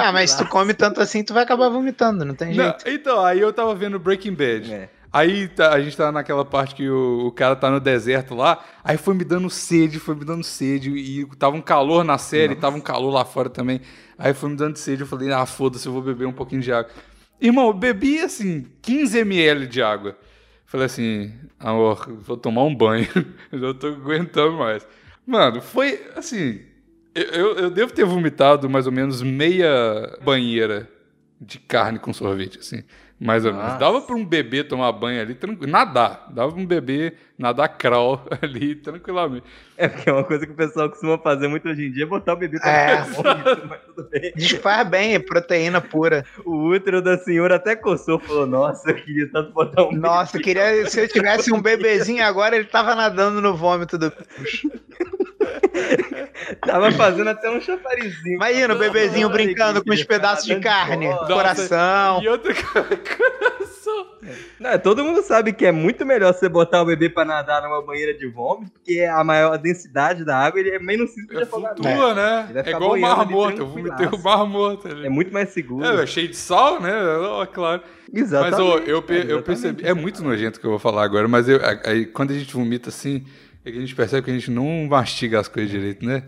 [0.00, 2.84] Ah, mas se tu come tanto assim, tu vai acabar vomitando, não tem Não, jeito.
[2.88, 4.72] então, aí eu tava vendo Breaking Bad.
[4.72, 4.88] É.
[5.12, 8.62] Aí tá- a gente tá naquela parte que o, o cara tá no deserto lá,
[8.82, 12.56] aí foi me dando sede, foi me dando sede, e tava um calor na série,
[12.56, 13.80] tava um calor lá fora também.
[14.18, 16.72] Aí foi me dando sede, eu falei, ah, foda-se, eu vou beber um pouquinho de
[16.72, 16.90] água.
[17.40, 20.16] Irmão, eu bebi assim, 15 ml de água.
[20.66, 23.08] Falei assim, amor, vou tomar um banho,
[23.52, 24.86] eu não tô aguentando mais.
[25.24, 26.60] Mano, foi assim,
[27.14, 30.90] eu, eu, eu devo ter vomitado mais ou menos meia banheira
[31.40, 32.82] de carne com sorvete, assim.
[33.18, 33.66] Mais ou menos.
[33.66, 33.78] Nossa.
[33.78, 35.72] Dava pra um bebê tomar banho ali, tranquilo.
[35.72, 36.26] Nadar.
[36.30, 39.44] Dava pra um bebê nadar crawl ali, tranquilamente.
[39.78, 42.06] É porque é uma coisa que o pessoal costuma fazer muito hoje em dia, é
[42.06, 42.96] botar o bebê pra É.
[43.68, 44.32] mas tudo bem.
[44.36, 46.26] Desfaz bem, é proteína pura.
[46.44, 50.42] O útero da senhora até coçou, falou, nossa, eu queria tanto botar um Nossa, eu
[50.42, 50.86] queria.
[50.86, 54.12] Se eu tivesse um bebezinho agora, ele tava nadando no vômito do.
[56.64, 58.36] Tava fazendo até um chafarizinho.
[58.36, 62.22] Imagina o bebezinho brincando com os pedaços de carne, Nossa, coração.
[62.22, 64.06] E outra coração.
[64.58, 67.80] Não, todo mundo sabe que é muito melhor você botar o bebê pra nadar numa
[67.84, 71.46] banheira de vômito, porque a maior densidade da água ele é menos simples de É,
[71.46, 72.48] flutua, né?
[72.64, 73.58] É igual o mar morto.
[73.60, 75.06] Eu vomitei o mar morto ali.
[75.06, 75.86] É muito mais seguro.
[75.86, 76.92] É, é cheio de sal, né?
[77.20, 77.82] Ó, claro.
[78.12, 78.88] Mas Exatamente.
[78.88, 79.42] eu, pe- cara, eu exatamente.
[79.44, 79.86] percebi.
[79.86, 82.52] É muito nojento o que eu vou falar agora, mas eu- aí, quando a gente
[82.52, 83.24] vomita assim,
[83.68, 86.24] é que a gente percebe que a gente não mastiga as coisas direito, né?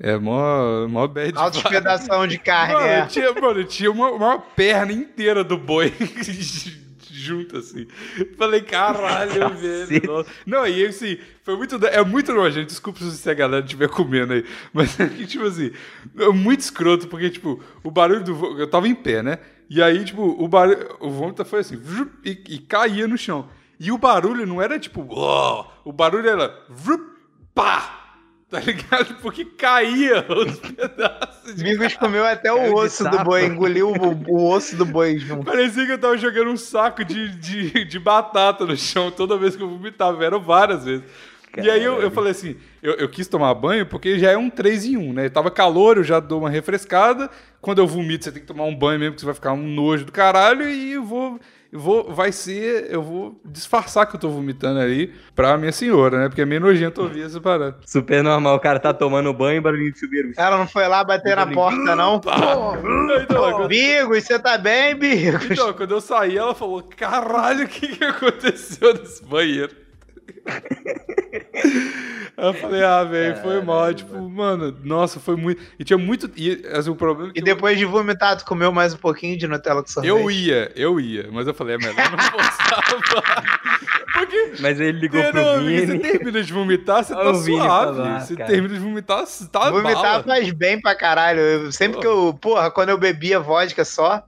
[0.00, 1.38] É mó, mó bad vibe.
[1.38, 3.06] Autoespedação de carne, Mano, é.
[3.06, 5.92] tinha, mano, tinha uma, uma perna inteira do boi
[7.10, 7.86] junto, assim.
[8.38, 10.06] Falei, caralho, velho.
[10.06, 10.30] nossa.
[10.46, 11.84] Não, e assim, foi muito.
[11.86, 12.68] É muito nojento.
[12.68, 14.44] Desculpa se a galera estiver comendo aí.
[14.72, 15.72] Mas é que, tipo assim,
[16.16, 18.60] é muito escroto, porque, tipo, o barulho do.
[18.60, 19.38] Eu tava em pé, né?
[19.68, 21.78] E aí, tipo, o barulho, o vômito foi assim,
[22.24, 23.48] e, e caía no chão.
[23.78, 27.00] E o barulho não era tipo, "Ó", o barulho era vrup,
[27.54, 27.98] pá,
[28.50, 29.16] tá ligado?
[29.20, 34.50] Porque caía os pedaços de Migos comeu até o osso do boi, engoliu o, o
[34.50, 35.44] osso do boi junto.
[35.44, 39.54] Parecia que eu tava jogando um saco de, de, de batata no chão toda vez
[39.54, 40.24] que eu vomitava.
[40.24, 41.04] Eram várias vezes.
[41.56, 44.50] E aí eu, eu falei assim, eu, eu quis tomar banho porque já é um
[44.50, 45.28] 3 em 1, né?
[45.28, 47.30] Tava calor, eu já dou uma refrescada.
[47.60, 49.66] Quando eu vomito, você tem que tomar um banho mesmo, que você vai ficar um
[49.66, 50.68] nojo do caralho.
[50.68, 51.40] E eu vou,
[51.72, 56.28] vou, vai ser, eu vou disfarçar que eu tô vomitando aí pra minha senhora, né?
[56.28, 57.76] Porque é meio nojento ouvir essa parada.
[57.86, 60.32] Super normal, o cara tá tomando banho e barulhinho de chuveiro.
[60.36, 62.20] Ela não foi lá bater na porta, não?
[63.22, 65.50] Então, quando- Bigos, você tá bem, Bigos?
[65.50, 69.74] Então, quando eu saí, ela falou: Caralho, o que, que aconteceu nesse banheiro?
[72.36, 73.92] Eu falei, ah, velho, foi mal.
[73.92, 75.60] Tipo, mano, nossa, foi muito.
[75.78, 76.30] E tinha muito.
[76.36, 79.36] E assim, o problema é que E depois de vomitar, tu comeu mais um pouquinho
[79.36, 80.08] de Nutella com sorvete?
[80.10, 82.84] eu ia, eu ia, mas eu falei, é melhor não forçar.
[84.14, 84.52] Porque.
[84.60, 85.98] Mas ele ligou Não, pro você Vini.
[85.98, 87.56] termina de vomitar, você tá suave.
[87.58, 88.48] falar, você cara.
[88.50, 90.22] termina de vomitar, você tá Vomitar bala.
[90.22, 91.40] faz bem pra caralho.
[91.40, 94.22] Eu- sempre que eu, porra, quando eu bebia vodka só,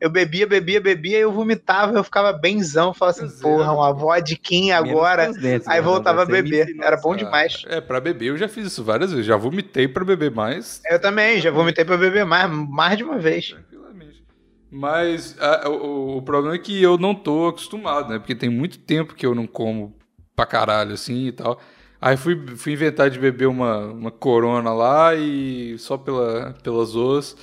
[0.00, 2.94] eu bebia, bebia, bebia, eu vomitava, eu ficava benzão.
[2.94, 5.30] Falava assim, porra, uma vodquinha agora.
[5.66, 5.80] Aí né?
[5.82, 6.76] voltava a beber.
[6.80, 7.64] Era bom demais.
[7.66, 9.26] É, pra beber eu já fiz isso várias vezes.
[9.26, 10.80] Já vomitei pra beber mais.
[10.88, 13.48] Eu também, já vomitei pra beber mais, mais de uma vez.
[13.48, 14.22] Tranquilamente.
[14.70, 18.18] Mas a- o, o problema é que eu não tô acostumado, né?
[18.18, 19.96] Porque tem muito tempo que eu não como
[20.36, 21.60] pra caralho, assim e tal.
[22.00, 27.36] Aí fui, fui inventar de beber uma, uma corona lá e só pela, pelas zoas.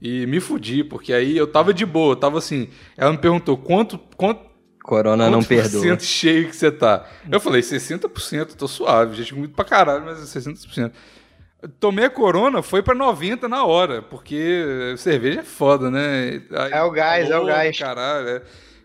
[0.00, 2.68] E me fudi, porque aí eu tava de boa, eu tava assim.
[2.96, 4.46] Ela me perguntou quanto, quanto,
[4.82, 5.98] Corona não quanto por perdoa.
[6.00, 7.06] cheio que você tá.
[7.30, 10.92] Eu falei 60%, tô suave, já tive muito pra caralho, mas é 60%.
[11.80, 16.40] Tomei a corona, foi pra 90 na hora, porque cerveja é foda, né?
[16.52, 17.76] Aí, É o gás, é o gás.
[17.76, 18.42] Caralho, é.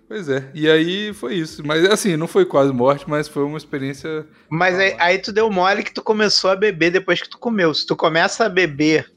[0.07, 1.65] Pois é, e aí foi isso.
[1.65, 4.25] Mas assim, não foi quase morte, mas foi uma experiência.
[4.49, 7.73] Mas aí, aí tu deu mole que tu começou a beber depois que tu comeu.
[7.73, 9.09] Se tu começa a beber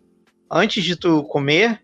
[0.50, 1.80] antes de tu comer,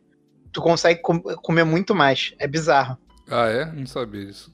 [0.52, 2.34] tu consegue com- comer muito mais.
[2.38, 2.96] É bizarro.
[3.28, 3.64] Ah, é?
[3.66, 4.52] Não sabia disso.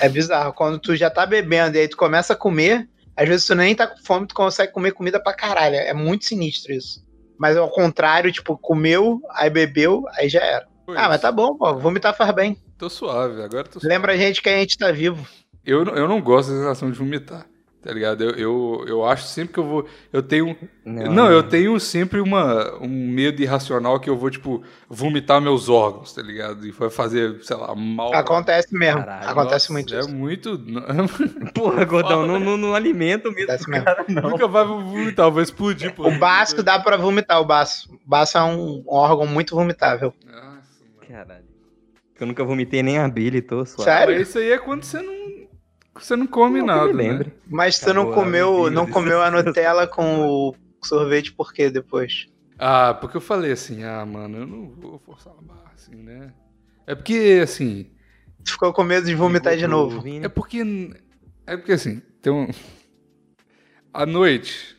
[0.00, 0.52] É bizarro.
[0.52, 3.74] Quando tu já tá bebendo e aí tu começa a comer, às vezes tu nem
[3.74, 5.76] tá com fome, tu consegue comer comida pra caralho.
[5.76, 7.02] É muito sinistro isso.
[7.38, 10.66] Mas ao contrário, tipo, comeu, aí bebeu, aí já era.
[10.84, 11.22] Foi ah, mas isso.
[11.22, 11.74] tá bom, pô.
[11.76, 12.56] Vomitar faz bem.
[12.76, 13.88] Tô suave, agora tô suave.
[13.94, 15.26] Lembra a gente que a gente tá vivo.
[15.64, 17.46] Eu, eu não gosto da sensação de vomitar,
[17.82, 18.24] tá ligado?
[18.24, 19.86] Eu, eu, eu acho sempre que eu vou.
[20.12, 20.56] Eu tenho.
[20.84, 26.12] Não, eu tenho sempre uma, um medo irracional que eu vou, tipo, vomitar meus órgãos,
[26.12, 26.66] tá ligado?
[26.66, 28.14] E vai fazer, sei lá, mal.
[28.14, 29.00] Acontece mesmo.
[29.04, 30.10] Caralho, Acontece Nossa, muito É isso.
[30.10, 30.60] muito.
[31.54, 33.84] Porra, Gordão, não, não, não alimenta o medo Acontece do mesmo.
[33.84, 34.30] cara, não.
[34.30, 35.94] Nunca vai vomitar, vai explodir.
[35.94, 36.08] Pô.
[36.08, 37.92] O baço dá pra vomitar, o baço.
[37.92, 40.12] O baço é um órgão muito vomitável.
[40.26, 41.08] Nossa, mano.
[41.08, 41.44] Caralho.
[42.20, 43.88] Eu nunca vomitei nem abelha e tô suave.
[43.90, 44.18] Sério?
[44.18, 45.17] Mas isso aí é quando você não.
[45.98, 46.86] Você não come Não nada.
[46.86, 47.10] me né?
[47.10, 47.32] lembre.
[47.46, 52.26] Mas tu não comeu, não comeu a Nutella com o sorvete por quê depois?
[52.58, 56.32] Ah, porque eu falei assim, ah, mano, eu não vou forçar a barra, assim, né?
[56.86, 57.90] É porque, assim.
[58.44, 60.02] Tu ficou com medo de vomitar de novo.
[60.22, 60.62] É porque.
[61.46, 62.48] É porque assim, tem um.
[63.92, 64.76] À noite.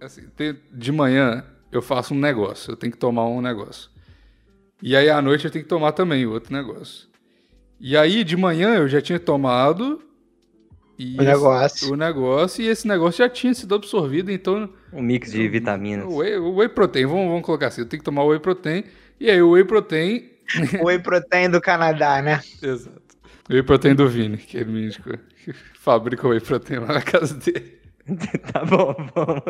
[0.00, 2.72] Assim, tem- de manhã eu faço um negócio.
[2.72, 3.90] Eu tenho que tomar um negócio.
[4.82, 7.08] E aí à noite eu tenho que tomar também outro negócio.
[7.80, 10.02] E aí de manhã eu já tinha tomado.
[10.98, 11.92] E O negócio.
[11.92, 14.68] o negócio, e esse negócio já tinha sido absorvido, então.
[14.92, 16.04] Um mix de vitaminas.
[16.06, 18.38] O whey, o whey protein, vamos, vamos colocar assim, eu tenho que tomar o whey
[18.38, 18.84] protein.
[19.18, 20.30] E aí o whey protein.
[20.84, 22.38] Whey protein do Canadá, né?
[22.62, 23.00] Exato.
[23.48, 25.14] O whey protein do Vini, que ele me indicou.
[25.42, 27.78] que Fabrica o whey protein lá na casa dele.
[28.52, 29.42] tá bom, vamos.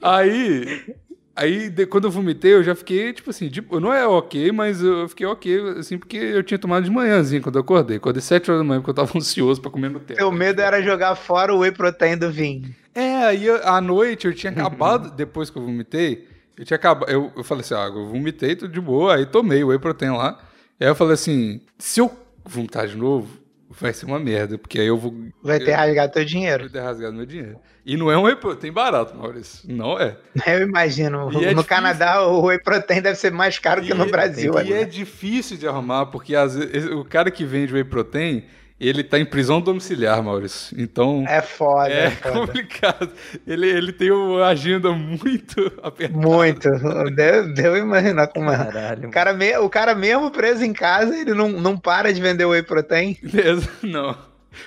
[0.00, 0.94] Aí.
[1.36, 4.82] Aí, de- quando eu vomitei, eu já fiquei, tipo assim, tipo, não é ok, mas
[4.82, 7.98] eu fiquei ok, assim, porque eu tinha tomado de manhãzinho quando eu acordei.
[7.98, 10.18] Acordei 7 horas da manhã, porque eu tava ansioso pra comer Nutella.
[10.18, 12.74] Teu medo era jogar fora o whey protein do vinho.
[12.94, 17.10] É, aí eu- à noite eu tinha acabado, depois que eu vomitei, eu tinha acabado.
[17.10, 20.12] Eu, eu falei assim, ah, eu vomitei, tudo de boa, aí tomei o whey protein
[20.12, 20.38] lá.
[20.80, 22.10] Aí eu falei assim, se eu
[22.46, 23.28] vomitar de novo,
[23.78, 25.14] vai ser uma merda, porque aí eu vou.
[25.42, 26.62] Vai ter eu, rasgado teu eu dinheiro.
[26.64, 27.56] vou ter rasgado meu dinheiro.
[27.84, 29.60] E não é um whey protein barato, Maurício.
[29.72, 30.16] Não é.
[30.46, 31.28] Eu imagino.
[31.32, 31.64] E é no difícil.
[31.64, 34.52] Canadá o whey protein deve ser mais caro que no E- Brasil.
[34.54, 34.72] E ali.
[34.72, 38.44] é difícil de arrumar, porque às vezes, o cara que vende whey protein,
[38.78, 40.78] ele tá em prisão domiciliar, Maurício.
[40.80, 41.24] Então.
[41.26, 42.40] É foda, é, É foda.
[42.40, 43.10] complicado.
[43.46, 46.18] Ele, ele tem uma agenda muito apertada.
[46.26, 46.68] Muito.
[47.14, 48.56] Deu, deu imaginar como é.
[48.56, 49.08] Caralho.
[49.08, 52.44] O cara, me- o cara mesmo preso em casa, ele não, não para de vender
[52.44, 53.16] whey protein.
[53.22, 53.68] Beleza?
[53.82, 54.16] Não.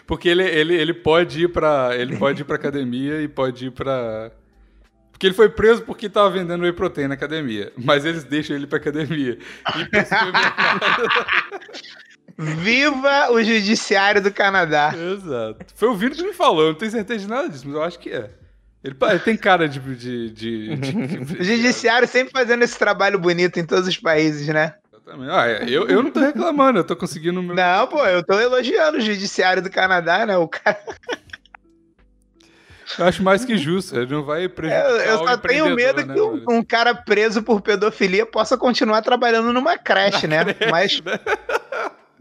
[0.06, 1.90] Porque ele, ele, ele pode ir pra.
[1.96, 4.32] Ele pode ir pra academia e pode ir pra.
[5.12, 7.74] Porque ele foi preso porque tava vendendo whey protein na academia.
[7.76, 9.38] Mas eles deixam ele pra academia.
[9.78, 10.80] E pro supermercado.
[12.42, 14.94] Viva o judiciário do Canadá.
[14.96, 15.66] Exato.
[15.76, 17.84] Foi o Vino que me falou, eu não tenho certeza de nada disso, mas eu
[17.84, 18.30] acho que é.
[18.82, 19.78] Ele, ele tem cara de.
[19.78, 24.76] de, de, de- O judiciário sempre fazendo esse trabalho bonito em todos os países, né?
[24.94, 25.32] Exatamente.
[25.32, 27.54] Ah, é, eu, eu não tô reclamando, eu tô conseguindo meu.
[27.54, 30.38] Não, pô, eu tô elogiando o judiciário do Canadá, né?
[30.38, 30.80] O cara,
[32.98, 33.98] Eu acho mais que justo.
[33.98, 36.96] Ele não vai eu, prejudicar eu o só tenho medo né, que um, um cara
[36.96, 40.40] preso por pedofilia possa continuar trabalhando numa creche, né?
[40.72, 41.02] Mas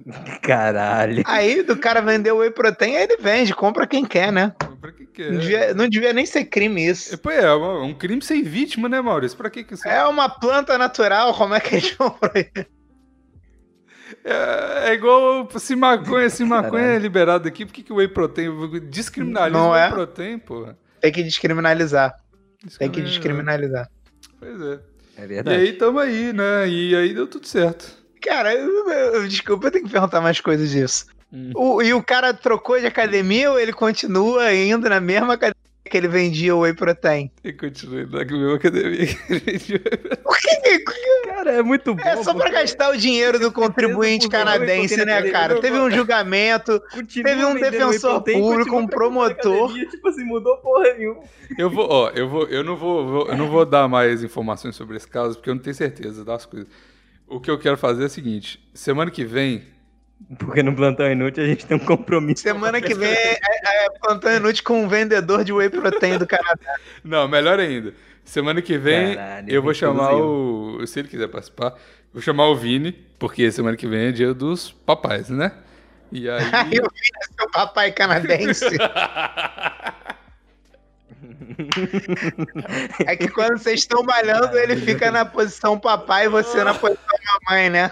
[0.42, 1.22] Caralho.
[1.26, 4.54] aí do cara vender o whey protein, aí ele vende, compra quem quer, né?
[4.80, 5.30] Pra que que é?
[5.30, 7.18] Não devia, não devia nem ser crime É, isso.
[7.18, 9.36] pô, é um um crime sem vítima, né, Maurício?
[9.36, 12.68] Pra que que isso É uma planta natural, como é que eles vão proibir?
[14.24, 17.02] É, é igual se maconha, se maconha é Caralho.
[17.02, 18.50] liberado aqui, por que, que o whey protein
[18.88, 19.88] descriminaliza Não o whey é?
[19.90, 20.78] protein, porra?
[21.00, 22.14] Tem que descriminalizar.
[22.78, 23.08] Tem que Descriminaliza.
[23.10, 23.88] descriminalizar.
[24.38, 24.80] Pois é.
[25.18, 25.56] É E verdade.
[25.60, 26.68] aí tamo aí, né?
[26.68, 27.97] E aí deu tudo certo.
[28.22, 31.06] Cara, eu- eu- desculpa, eu tenho que perguntar mais coisas disso.
[31.32, 31.52] Hum.
[31.54, 35.54] O- e o cara trocou de academia ou ele continua indo na mesma academia
[35.84, 37.30] que ele vendia o whey protein?
[37.44, 39.06] E continue na mesma academia.
[40.58, 40.78] Que?
[41.26, 42.02] Cara, é muito bom.
[42.02, 45.60] É só pra porque gastar o dinheiro do contribuinte o whey canadense, né, cara?
[45.60, 46.80] Teve um julgamento.
[46.92, 49.72] continua teve um whey defensor protein, público, continua um promotor.
[49.74, 51.22] Tipo assim, mudou porra nenhuma.
[51.56, 54.76] Eu vou, ó, eu vou, eu não vou, vou- eu não vou dar mais informações
[54.76, 56.68] sobre esse caso, porque eu não tenho certeza das coisas.
[57.28, 59.64] O que eu quero fazer é o seguinte: semana que vem,
[60.38, 62.42] Porque no plantão inútil a gente tem um compromisso.
[62.42, 66.26] Semana que vem é, é, é plantão inútil com um vendedor de whey protein do
[66.26, 66.74] Canadá.
[67.04, 67.94] não, melhor ainda.
[68.24, 70.82] Semana que vem Caralho, eu vou chamar inclusive.
[70.82, 74.12] o, se ele quiser participar, eu vou chamar o Vini, porque semana que vem é
[74.12, 75.52] dia dos papais, né?
[76.10, 78.66] E aí, Aí eu vi seu papai canadense.
[83.06, 87.18] É que quando vocês estão malhando, ele fica na posição papai e você na posição
[87.48, 87.90] mamãe, né?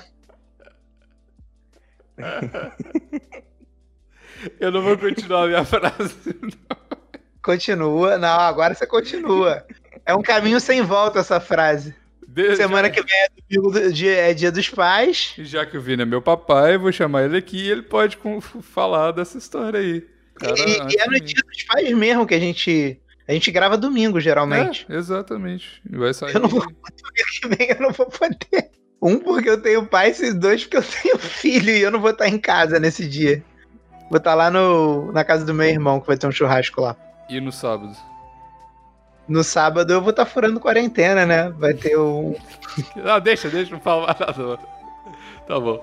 [4.60, 6.14] eu não vou continuar a minha frase.
[7.42, 8.18] Continua.
[8.18, 9.64] Não, agora você continua.
[10.04, 11.94] É um caminho sem volta essa frase.
[12.56, 15.32] Semana que vem é, domingo do- dia, é dia dos pais.
[15.38, 18.18] Já que o Vini é meu papai, vou chamar ele aqui e ele pode
[18.62, 20.06] falar dessa história aí.
[20.34, 23.00] Cara, e, e é no dia dos pais mesmo que a gente.
[23.28, 24.86] A gente grava domingo, geralmente.
[24.88, 25.82] É, exatamente.
[25.90, 26.34] E Vai sair.
[26.34, 26.76] Eu não vou- Domingo
[27.40, 28.70] que vem eu não vou poder.
[29.02, 32.10] Um, porque eu tenho pai, e dois, porque eu tenho filho e eu não vou
[32.10, 33.42] estar em casa nesse dia.
[34.08, 36.96] Vou estar lá no, na casa do meu irmão, que vai ter um churrasco lá.
[37.28, 37.94] E no sábado.
[39.28, 41.50] No sábado eu vou estar furando quarentena, né?
[41.50, 42.34] Vai ter um.
[43.04, 44.34] Ah, deixa, deixa, não falar nada.
[44.38, 44.56] não.
[45.48, 45.82] Tá bom.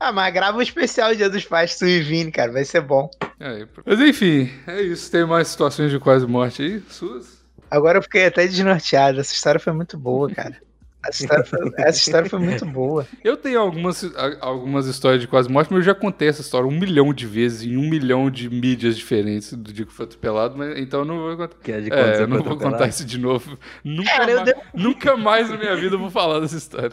[0.00, 2.50] Ah, mas grava o especial Dia dos Pais, tu e Vini, cara.
[2.50, 3.10] Vai ser bom.
[3.44, 5.10] É, mas enfim, é isso.
[5.10, 6.80] Tem mais situações de quase morte aí?
[6.88, 7.42] Suas?
[7.70, 9.18] Agora eu fiquei até desnorteado.
[9.20, 10.56] Essa história foi muito boa, cara.
[11.04, 13.04] Essa história foi, essa história foi muito boa.
[13.24, 14.04] Eu tenho algumas,
[14.40, 17.64] algumas histórias de quase morte, mas eu já contei essa história um milhão de vezes
[17.64, 21.18] em um milhão de mídias diferentes do dia que foi atropelado, mas então eu não
[21.18, 21.56] vou contar.
[21.60, 22.76] Que é de É, eu não vou atropelado.
[22.76, 23.58] contar isso de novo.
[23.82, 26.92] Nunca, Cara, eu mais, devo- nunca mais na minha vida eu vou falar dessa história.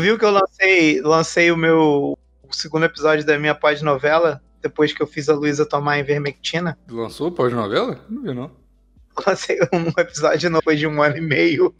[0.00, 5.02] Viu que eu lancei, lancei o meu o segundo episódio da minha pós-novela, depois que
[5.02, 6.78] eu fiz a Luísa tomar Ivermectina?
[6.88, 7.98] Lançou pós-novela?
[8.08, 8.50] Não vi, não.
[9.26, 11.74] Lancei um episódio depois de um ano e meio.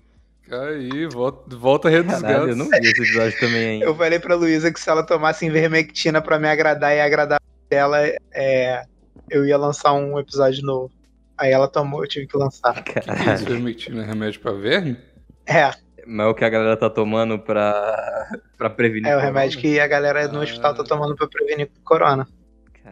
[0.51, 2.25] Aí, volta, volta a reduzir.
[2.29, 3.85] Eu não vi esse episódio também ainda.
[3.85, 7.41] Eu falei pra Luísa que se ela tomasse Ivermectina pra me agradar e agradar
[7.71, 7.99] dela,
[8.33, 8.83] é,
[9.31, 10.91] eu ia lançar um episódio novo.
[11.39, 12.83] Aí ela tomou, eu tive que lançar.
[12.83, 14.99] Que, que é é remédio pra verme?
[15.47, 15.71] É,
[16.07, 19.07] Mas é o que a galera tá tomando pra, pra prevenir.
[19.07, 19.27] é o corona?
[19.27, 20.43] remédio que a galera no Ah.
[20.43, 22.27] hospital tá tomando pra prevenir corona.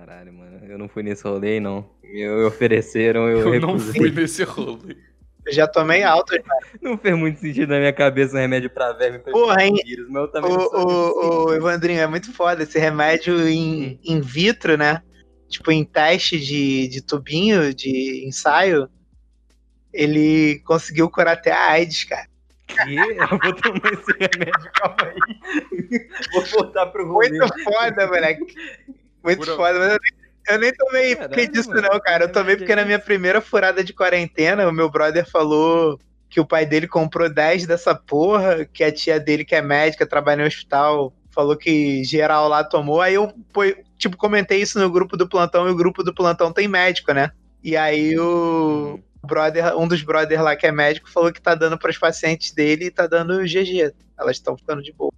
[0.09, 0.61] Caralho, mano.
[0.67, 1.85] Eu não fui nesse rolê, aí, não.
[2.03, 4.01] Me ofereceram, eu, Eu, não recusei.
[4.01, 4.81] fui nesse rolo.
[5.47, 6.35] Eu já tomei alto.
[6.81, 9.75] Não fez muito sentido na minha cabeça um remédio pra verme pra Porra, hein?
[9.85, 12.63] vírus, mas eu O, também não sabia o, o Evandrinho, é muito foda.
[12.63, 15.03] Esse remédio in, in vitro, né?
[15.49, 18.89] Tipo, em teste de, de tubinho, de ensaio,
[19.93, 22.27] ele conseguiu curar até a AIDS, cara.
[22.67, 22.97] Que?
[22.97, 26.09] Eu vou tomar esse remédio, calma aí.
[26.33, 27.31] Vou voltar pro rolê.
[27.31, 28.45] Muito foda, moleque.
[29.23, 32.25] Muito Cura- foda, mas eu nem, eu nem tomei Caralho, porque disso, não, cara.
[32.25, 35.99] Eu que tomei porque é na minha primeira furada de quarentena, o meu brother falou
[36.31, 40.07] que o pai dele comprou 10 dessa porra, que a tia dele, que é médica,
[40.07, 43.01] trabalha no hospital, falou que geral lá tomou.
[43.01, 43.33] Aí eu,
[43.97, 47.31] tipo, comentei isso no grupo do plantão e o grupo do plantão tem médico, né?
[47.63, 51.79] E aí o brother, um dos brothers lá que é médico, falou que tá dando
[51.79, 53.93] para os pacientes dele e tá dando GG.
[54.19, 55.13] Elas estão ficando de boa.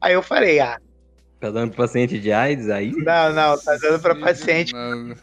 [0.00, 0.78] Aí eu falei, ah,
[1.40, 2.92] Tá dando pro paciente de AIDS aí?
[2.92, 5.16] não, não, tá dando pra paciente Nada.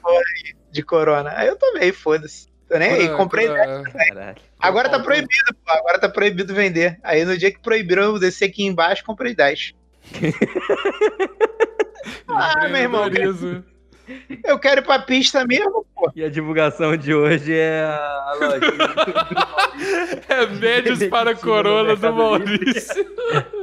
[0.72, 1.32] de corona.
[1.36, 2.47] Aí eu tomei, foda-se.
[2.70, 3.47] Tô nem aí, comprei.
[3.47, 4.36] Caralho.
[4.59, 5.72] Agora tá proibido, pô.
[5.72, 6.99] Agora tá proibido vender.
[7.03, 9.74] Aí no dia que proibiram, eu desci aqui embaixo comprei 10.
[12.28, 13.05] Ah, meu irmão.
[14.43, 16.11] Eu quero ir pra pista mesmo, pô.
[16.16, 18.59] E a divulgação de hoje é a loja.
[20.28, 22.14] Remédios para a corona do.
[22.14, 23.05] Maurício.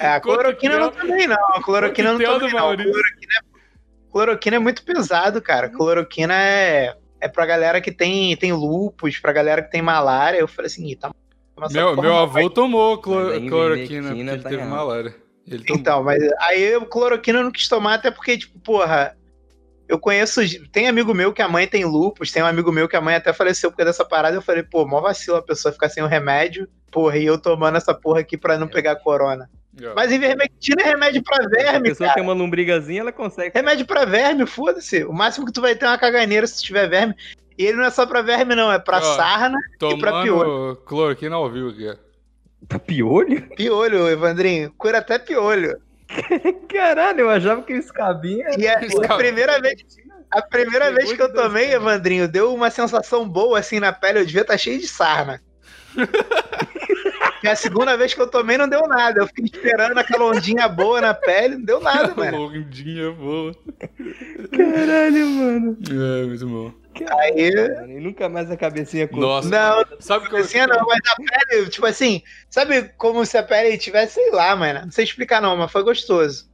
[0.00, 1.36] É, a cloroquina não tomei, não.
[1.54, 2.76] A cloroquina não tomei, do não.
[2.76, 5.68] Cloroquina é, cloroquina é muito pesado, cara.
[5.68, 10.38] Cloroquina é, é pra galera que tem, tem lupus, pra galera que tem malária.
[10.38, 11.10] Eu falei assim, "Ih, tá.
[11.70, 14.70] Meu, meu não, avô tomou clor- cloroquina porque ele tá teve errado.
[14.70, 15.14] malária.
[15.46, 15.80] Ele tomou.
[15.80, 19.16] Então, mas aí eu cloroquina eu não quis tomar, até porque, tipo, porra,
[19.88, 20.40] eu conheço.
[20.70, 23.14] Tem amigo meu que a mãe tem lupus, tem um amigo meu que a mãe
[23.16, 24.36] até faleceu por causa dessa parada.
[24.36, 27.76] Eu falei, pô, mó vacilo a pessoa ficar sem o remédio, porra, e eu tomando
[27.76, 29.48] essa porra aqui pra não pegar corona.
[29.86, 29.94] Ó.
[29.94, 32.14] Mas ivermectina é remédio pra Se a verme, pessoa cara.
[32.14, 33.52] tem uma lombrigazinha, ela consegue.
[33.54, 35.04] Remédio pra verme, foda-se.
[35.04, 37.14] O máximo que tu vai ter é uma caganeira se tiver verme.
[37.56, 39.16] E ele não é só pra verme, não, é pra Ó.
[39.16, 41.88] sarna pra Tomando cloroquina ao vivo aqui.
[41.88, 41.96] ó.
[42.68, 43.48] Tá piolho?
[43.56, 44.72] piolho, Evandrinho.
[44.78, 45.76] Cura até piolho.
[46.68, 48.46] Caralho, eu achava que isso cabia.
[48.58, 49.84] E a, e a primeira vez.
[50.30, 51.82] A primeira Pegou vez que eu tomei, caras.
[51.82, 54.20] Evandrinho, deu uma sensação boa assim na pele.
[54.20, 55.40] Eu devia estar cheio de sarna.
[57.42, 59.20] e a segunda vez que eu tomei não deu nada.
[59.20, 62.46] Eu fiquei esperando aquela ondinha boa na pele, não deu nada, mano.
[62.46, 63.54] Londinha boa.
[64.50, 65.78] Caralho, mano.
[65.90, 66.72] É, muito bom.
[67.20, 67.54] Aí.
[67.54, 69.18] Mano, E nunca mais a cabecinha com.
[69.18, 73.38] Nossa, Não, sabe o que eu não, mas a pele, tipo assim, sabe como se
[73.38, 74.82] a pele tivesse, sei lá, mano.
[74.84, 76.48] Não sei explicar não, mas foi gostoso.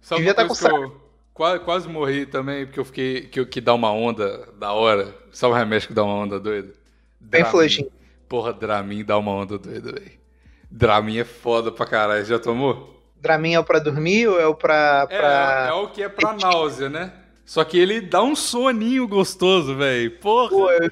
[0.00, 3.22] Sabe devia uma tá com que eu quase, quase morri também, porque eu fiquei.
[3.22, 5.14] Que, que dá uma onda da hora.
[5.32, 6.72] Sabe o remédio que dá uma onda doida?
[7.20, 7.90] Bem flojinho.
[8.28, 10.25] Porra, Dramin dá uma onda doida, velho.
[10.70, 12.24] Dramin é foda pra caralho.
[12.24, 13.02] Já tomou?
[13.20, 15.06] Dramin é o pra dormir ou é o pra.
[15.10, 15.66] É, pra...
[15.68, 17.12] é o que é pra náusea, né?
[17.44, 20.10] Só que ele dá um soninho gostoso, velho.
[20.18, 20.50] Porra.
[20.50, 20.90] Pô, eu,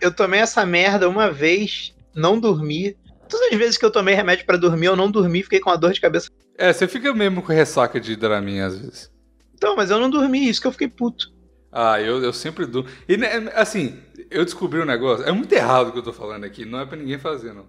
[0.00, 2.96] eu tomei essa merda uma vez, não dormi.
[3.28, 5.78] Todas as vezes que eu tomei remédio pra dormir, eu não dormi, fiquei com uma
[5.78, 6.28] dor de cabeça.
[6.56, 9.10] É, você fica mesmo com ressaca de Dramin às vezes.
[9.54, 11.30] Então, mas eu não dormi, isso que eu fiquei puto.
[11.70, 12.84] Ah, eu, eu sempre dou.
[13.08, 14.00] E, né, assim,
[14.30, 15.24] eu descobri um negócio.
[15.24, 17.66] É muito errado o que eu tô falando aqui, não é pra ninguém fazer, não.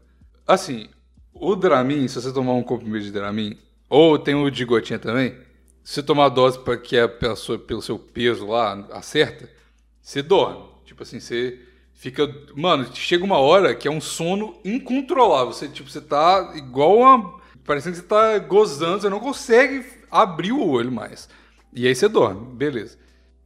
[0.48, 0.90] Assim,
[1.42, 3.58] o Dramin, se você tomar um comprimido de Dramin,
[3.90, 5.32] ou tem o de gotinha também,
[5.84, 9.50] se você tomar a dose pra, que é pela sua- pelo seu peso lá, acerta,
[10.02, 10.70] você dorme.
[10.86, 11.60] Tipo assim, você
[11.94, 12.28] fica.
[12.56, 15.54] Mano, chega uma hora que é um sono incontrolável.
[15.54, 17.40] Você, tipo, você tá igual uma.
[17.66, 21.30] Parecendo que você tá gozando, você não consegue abrir o olho mais.
[21.74, 22.98] E aí você dorme, beleza.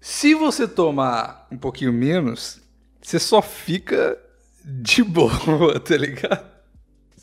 [0.01, 2.59] Se você tomar um pouquinho menos,
[3.01, 4.17] você só fica
[4.63, 6.54] de boa, tá ligado?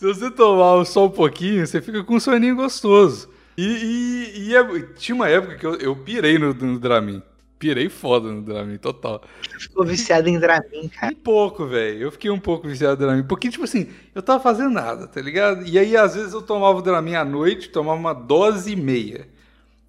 [0.03, 3.29] Se você tomar só um pouquinho, você fica com um soninho gostoso.
[3.57, 7.23] E, e- e é- tinha uma época que eu, eu pirei no, no Dramin.
[7.59, 9.23] Pirei foda no Dramin, total.
[9.61, 11.13] Ficou viciado em Dramin, cara.
[11.13, 12.03] Um pouco, velho.
[12.03, 13.23] Eu fiquei um pouco viciado no Dramin.
[13.29, 15.65] Porque, tipo assim, eu tava fazendo nada, tá ligado?
[15.65, 19.29] E aí, às vezes, eu tomava o Dramin à noite, tomava uma dose e meia.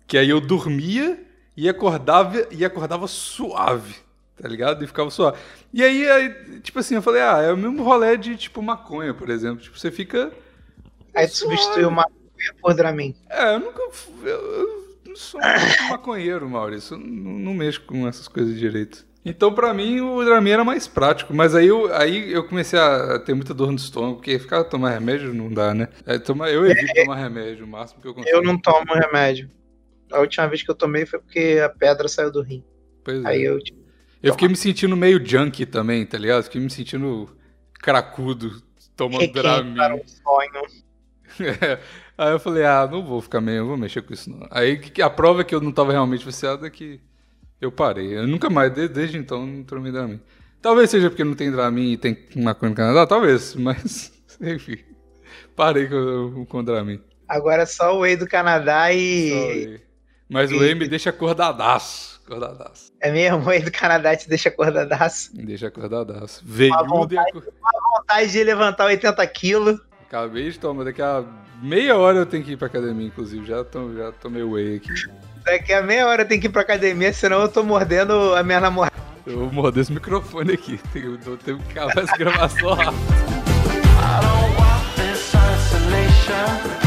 [0.07, 1.23] Que aí eu dormia
[1.57, 3.95] e acordava, e acordava suave,
[4.41, 4.83] tá ligado?
[4.83, 5.37] E ficava suave.
[5.73, 9.13] E aí, aí, tipo assim, eu falei, ah, é o mesmo rolê de, tipo, maconha,
[9.13, 9.61] por exemplo.
[9.61, 10.31] Tipo, você fica...
[11.15, 12.05] Aí tu substituiu uma
[12.61, 13.15] por Dramin.
[13.29, 13.81] É, eu nunca...
[14.23, 16.95] Eu, eu não sou um maconheiro, Maurício.
[16.95, 19.05] Eu não, não mexo com essas coisas direito.
[19.25, 21.33] Então, pra mim, o Dramin era mais prático.
[21.33, 24.89] Mas aí eu, aí eu comecei a ter muita dor no estômago, porque ficar tomar
[24.89, 25.87] remédio não dá, né?
[26.05, 28.35] É, tomar, eu evito tomar remédio o máximo que eu consigo.
[28.35, 29.49] Eu não tomo remédio.
[30.11, 32.63] A última vez que eu tomei foi porque a pedra saiu do rim.
[33.03, 33.27] Pois é.
[33.27, 33.82] Aí eu, tipo,
[34.23, 36.43] Eu fiquei me sentindo meio junkie também, tá ligado?
[36.45, 37.29] Fiquei me sentindo
[37.73, 38.63] cracudo
[38.95, 39.75] tomando requiem Dramin.
[39.75, 40.83] para um sonho.
[41.39, 41.79] É.
[42.15, 44.47] Aí eu falei, ah, não vou ficar meio, vou mexer com isso não.
[44.51, 47.01] Aí a prova que eu não tava realmente viciado é que
[47.59, 48.15] eu parei.
[48.15, 50.19] Eu nunca mais, de- desde, então, não tomei Dramin.
[50.61, 54.77] Talvez seja porque não tem Dramin e tem maconha no Canadá, talvez, mas enfim.
[55.55, 57.01] Parei com, com Dramin.
[57.27, 59.81] Agora é só o Whey do Canadá Só e.
[60.29, 62.12] Mas o Whey me deixa acordadaço.
[62.25, 62.91] Acordadaço.
[63.01, 65.29] É mesmo, o do Canadá te deixa acordadaço.
[65.35, 66.41] Deixa acordadaço.
[66.45, 67.31] Veio vontade.
[67.97, 69.79] Vontade de levantar 80 quilos.
[70.07, 70.85] Acabei de tomar.
[70.85, 71.23] Daqui a
[71.61, 73.45] meia hora eu tenho que ir pra academia, inclusive.
[73.45, 74.89] Já, tô, já tomei whey aqui.
[75.43, 78.41] Daqui a meia hora eu tenho que ir pra academia, senão eu tô mordendo a
[78.43, 78.95] minha namorada.
[79.25, 80.79] Eu vou morder esse microfone aqui.
[80.95, 82.93] Eu tô- tenho que acabar essa gravação rápido.
[82.93, 86.82] I don't want this isolation.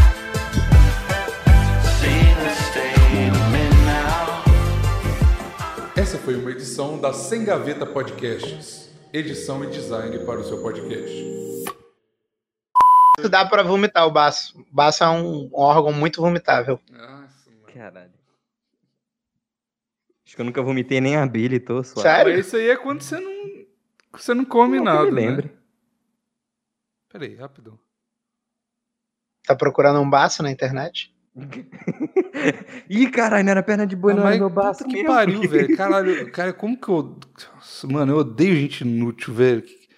[6.27, 8.91] Foi uma edição da Sem Gaveta Podcasts.
[9.13, 11.25] Edição e design para o seu podcast.
[13.31, 14.61] Dá pra vomitar o baço.
[14.61, 16.81] O baço é um órgão muito vomitável.
[16.91, 17.73] Nossa, mano.
[17.73, 18.11] Caralho.
[20.27, 22.09] Acho que eu nunca vomitei nem a Billy, tô suave.
[22.09, 22.37] Sério?
[22.37, 23.65] Mas isso aí é quando você não.
[24.11, 25.29] Você não come Não nada, me né?
[25.29, 25.57] lembre.
[27.09, 27.79] Peraí, rapidão.
[29.47, 31.15] Tá procurando um baço na internet?
[32.91, 35.09] Ih, caralho, não era perna de boi, Ah, não era meu braço que mesmo.
[35.09, 35.77] pariu, velho.
[35.77, 37.19] Caralho, cara, como que eu...
[37.55, 39.63] Nossa, Mano, eu odeio gente inútil, velho.
[39.63, 39.89] Que que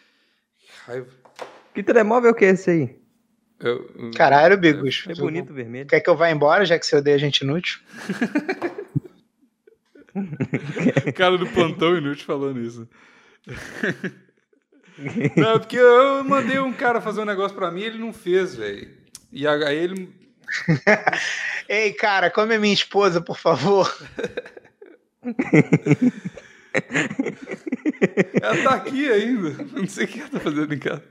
[0.87, 1.07] raiva.
[1.75, 2.99] Que telemóvel que é esse aí?
[3.61, 5.05] Eu- eu- Caralho, Bigos.
[5.09, 5.89] É bonito vermelho.
[5.89, 7.81] Quer que eu vá embora, já que você odeia gente inútil?
[11.15, 12.89] cara do plantão inútil falando isso.
[15.37, 18.13] Não, é porque eu mandei um cara fazer um negócio pra mim e ele não
[18.13, 18.89] fez, velho.
[19.33, 20.09] E aí ele.
[21.69, 23.93] Ei, cara, come a minha esposa, por favor.
[28.41, 29.51] Ela tá aqui ainda.
[29.73, 31.03] Não sei o que ela tá fazendo em casa.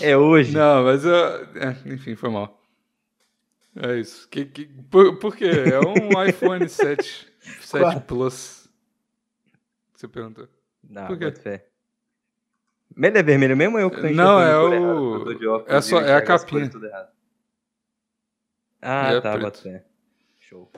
[0.00, 0.52] É hoje.
[0.52, 1.14] Não, mas eu.
[1.14, 2.60] é, enfim, foi mal.
[3.76, 4.28] É isso.
[4.28, 5.46] Que, que, por, por quê?
[5.46, 7.28] É um iPhone 7,
[7.60, 8.00] 7 Qual?
[8.02, 8.68] Plus.
[9.94, 10.48] Você perguntou.
[10.88, 11.30] Não, Por quê?
[11.32, 11.66] fé.
[12.96, 16.00] Ele é vermelho mesmo ou eu que tô Não, é o- de óculos é só-
[16.00, 16.70] é a capinha.
[18.82, 19.06] Errado.
[19.06, 19.84] Ah, É tá, bota.
[20.40, 20.70] Show.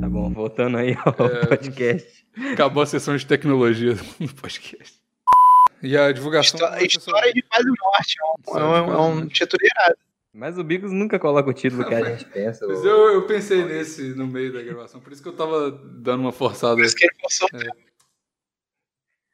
[0.00, 1.46] Tá bom, voltando aí ao É.
[1.46, 2.26] podcast.
[2.52, 5.00] Acabou a sessão de tecnologia no podcast.
[5.82, 6.58] E a divulgação.
[6.58, 7.40] Histó- sobre- História de.
[7.40, 9.34] É um, História é de um, é um morte.
[9.34, 9.96] título irado.
[10.32, 12.66] Mas o Bigos nunca coloca o título que a gente pensa.
[12.66, 15.70] Mas ô- eu, eu pensei nesse no meio da gravação, por isso que eu tava
[15.70, 16.74] dando uma forçada.
[16.74, 17.48] Por isso que ele forçou.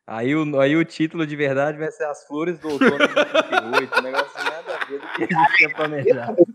[0.06, 3.04] Aí, o, aí o título de verdade vai ser As Flores do Outono de
[3.84, 3.98] 88.
[3.98, 6.46] um negócio nada a ver do que a gente tinha planejado.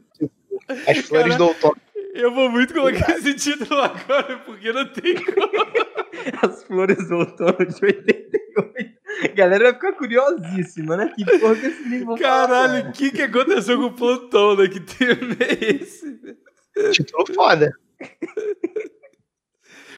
[0.68, 1.78] As flores do outono.
[2.16, 5.96] Eu vou muito colocar esse título agora, porque não tem como.
[6.42, 8.96] As Flores do Outono de 88.
[9.24, 11.12] A galera vai ficar curiosíssima, né?
[11.14, 12.90] Que porra que esse livro Caralho, cara?
[12.90, 14.68] o que, que aconteceu com o plantão, né?
[14.70, 16.20] Que tema é esse?
[16.94, 17.74] Título foda.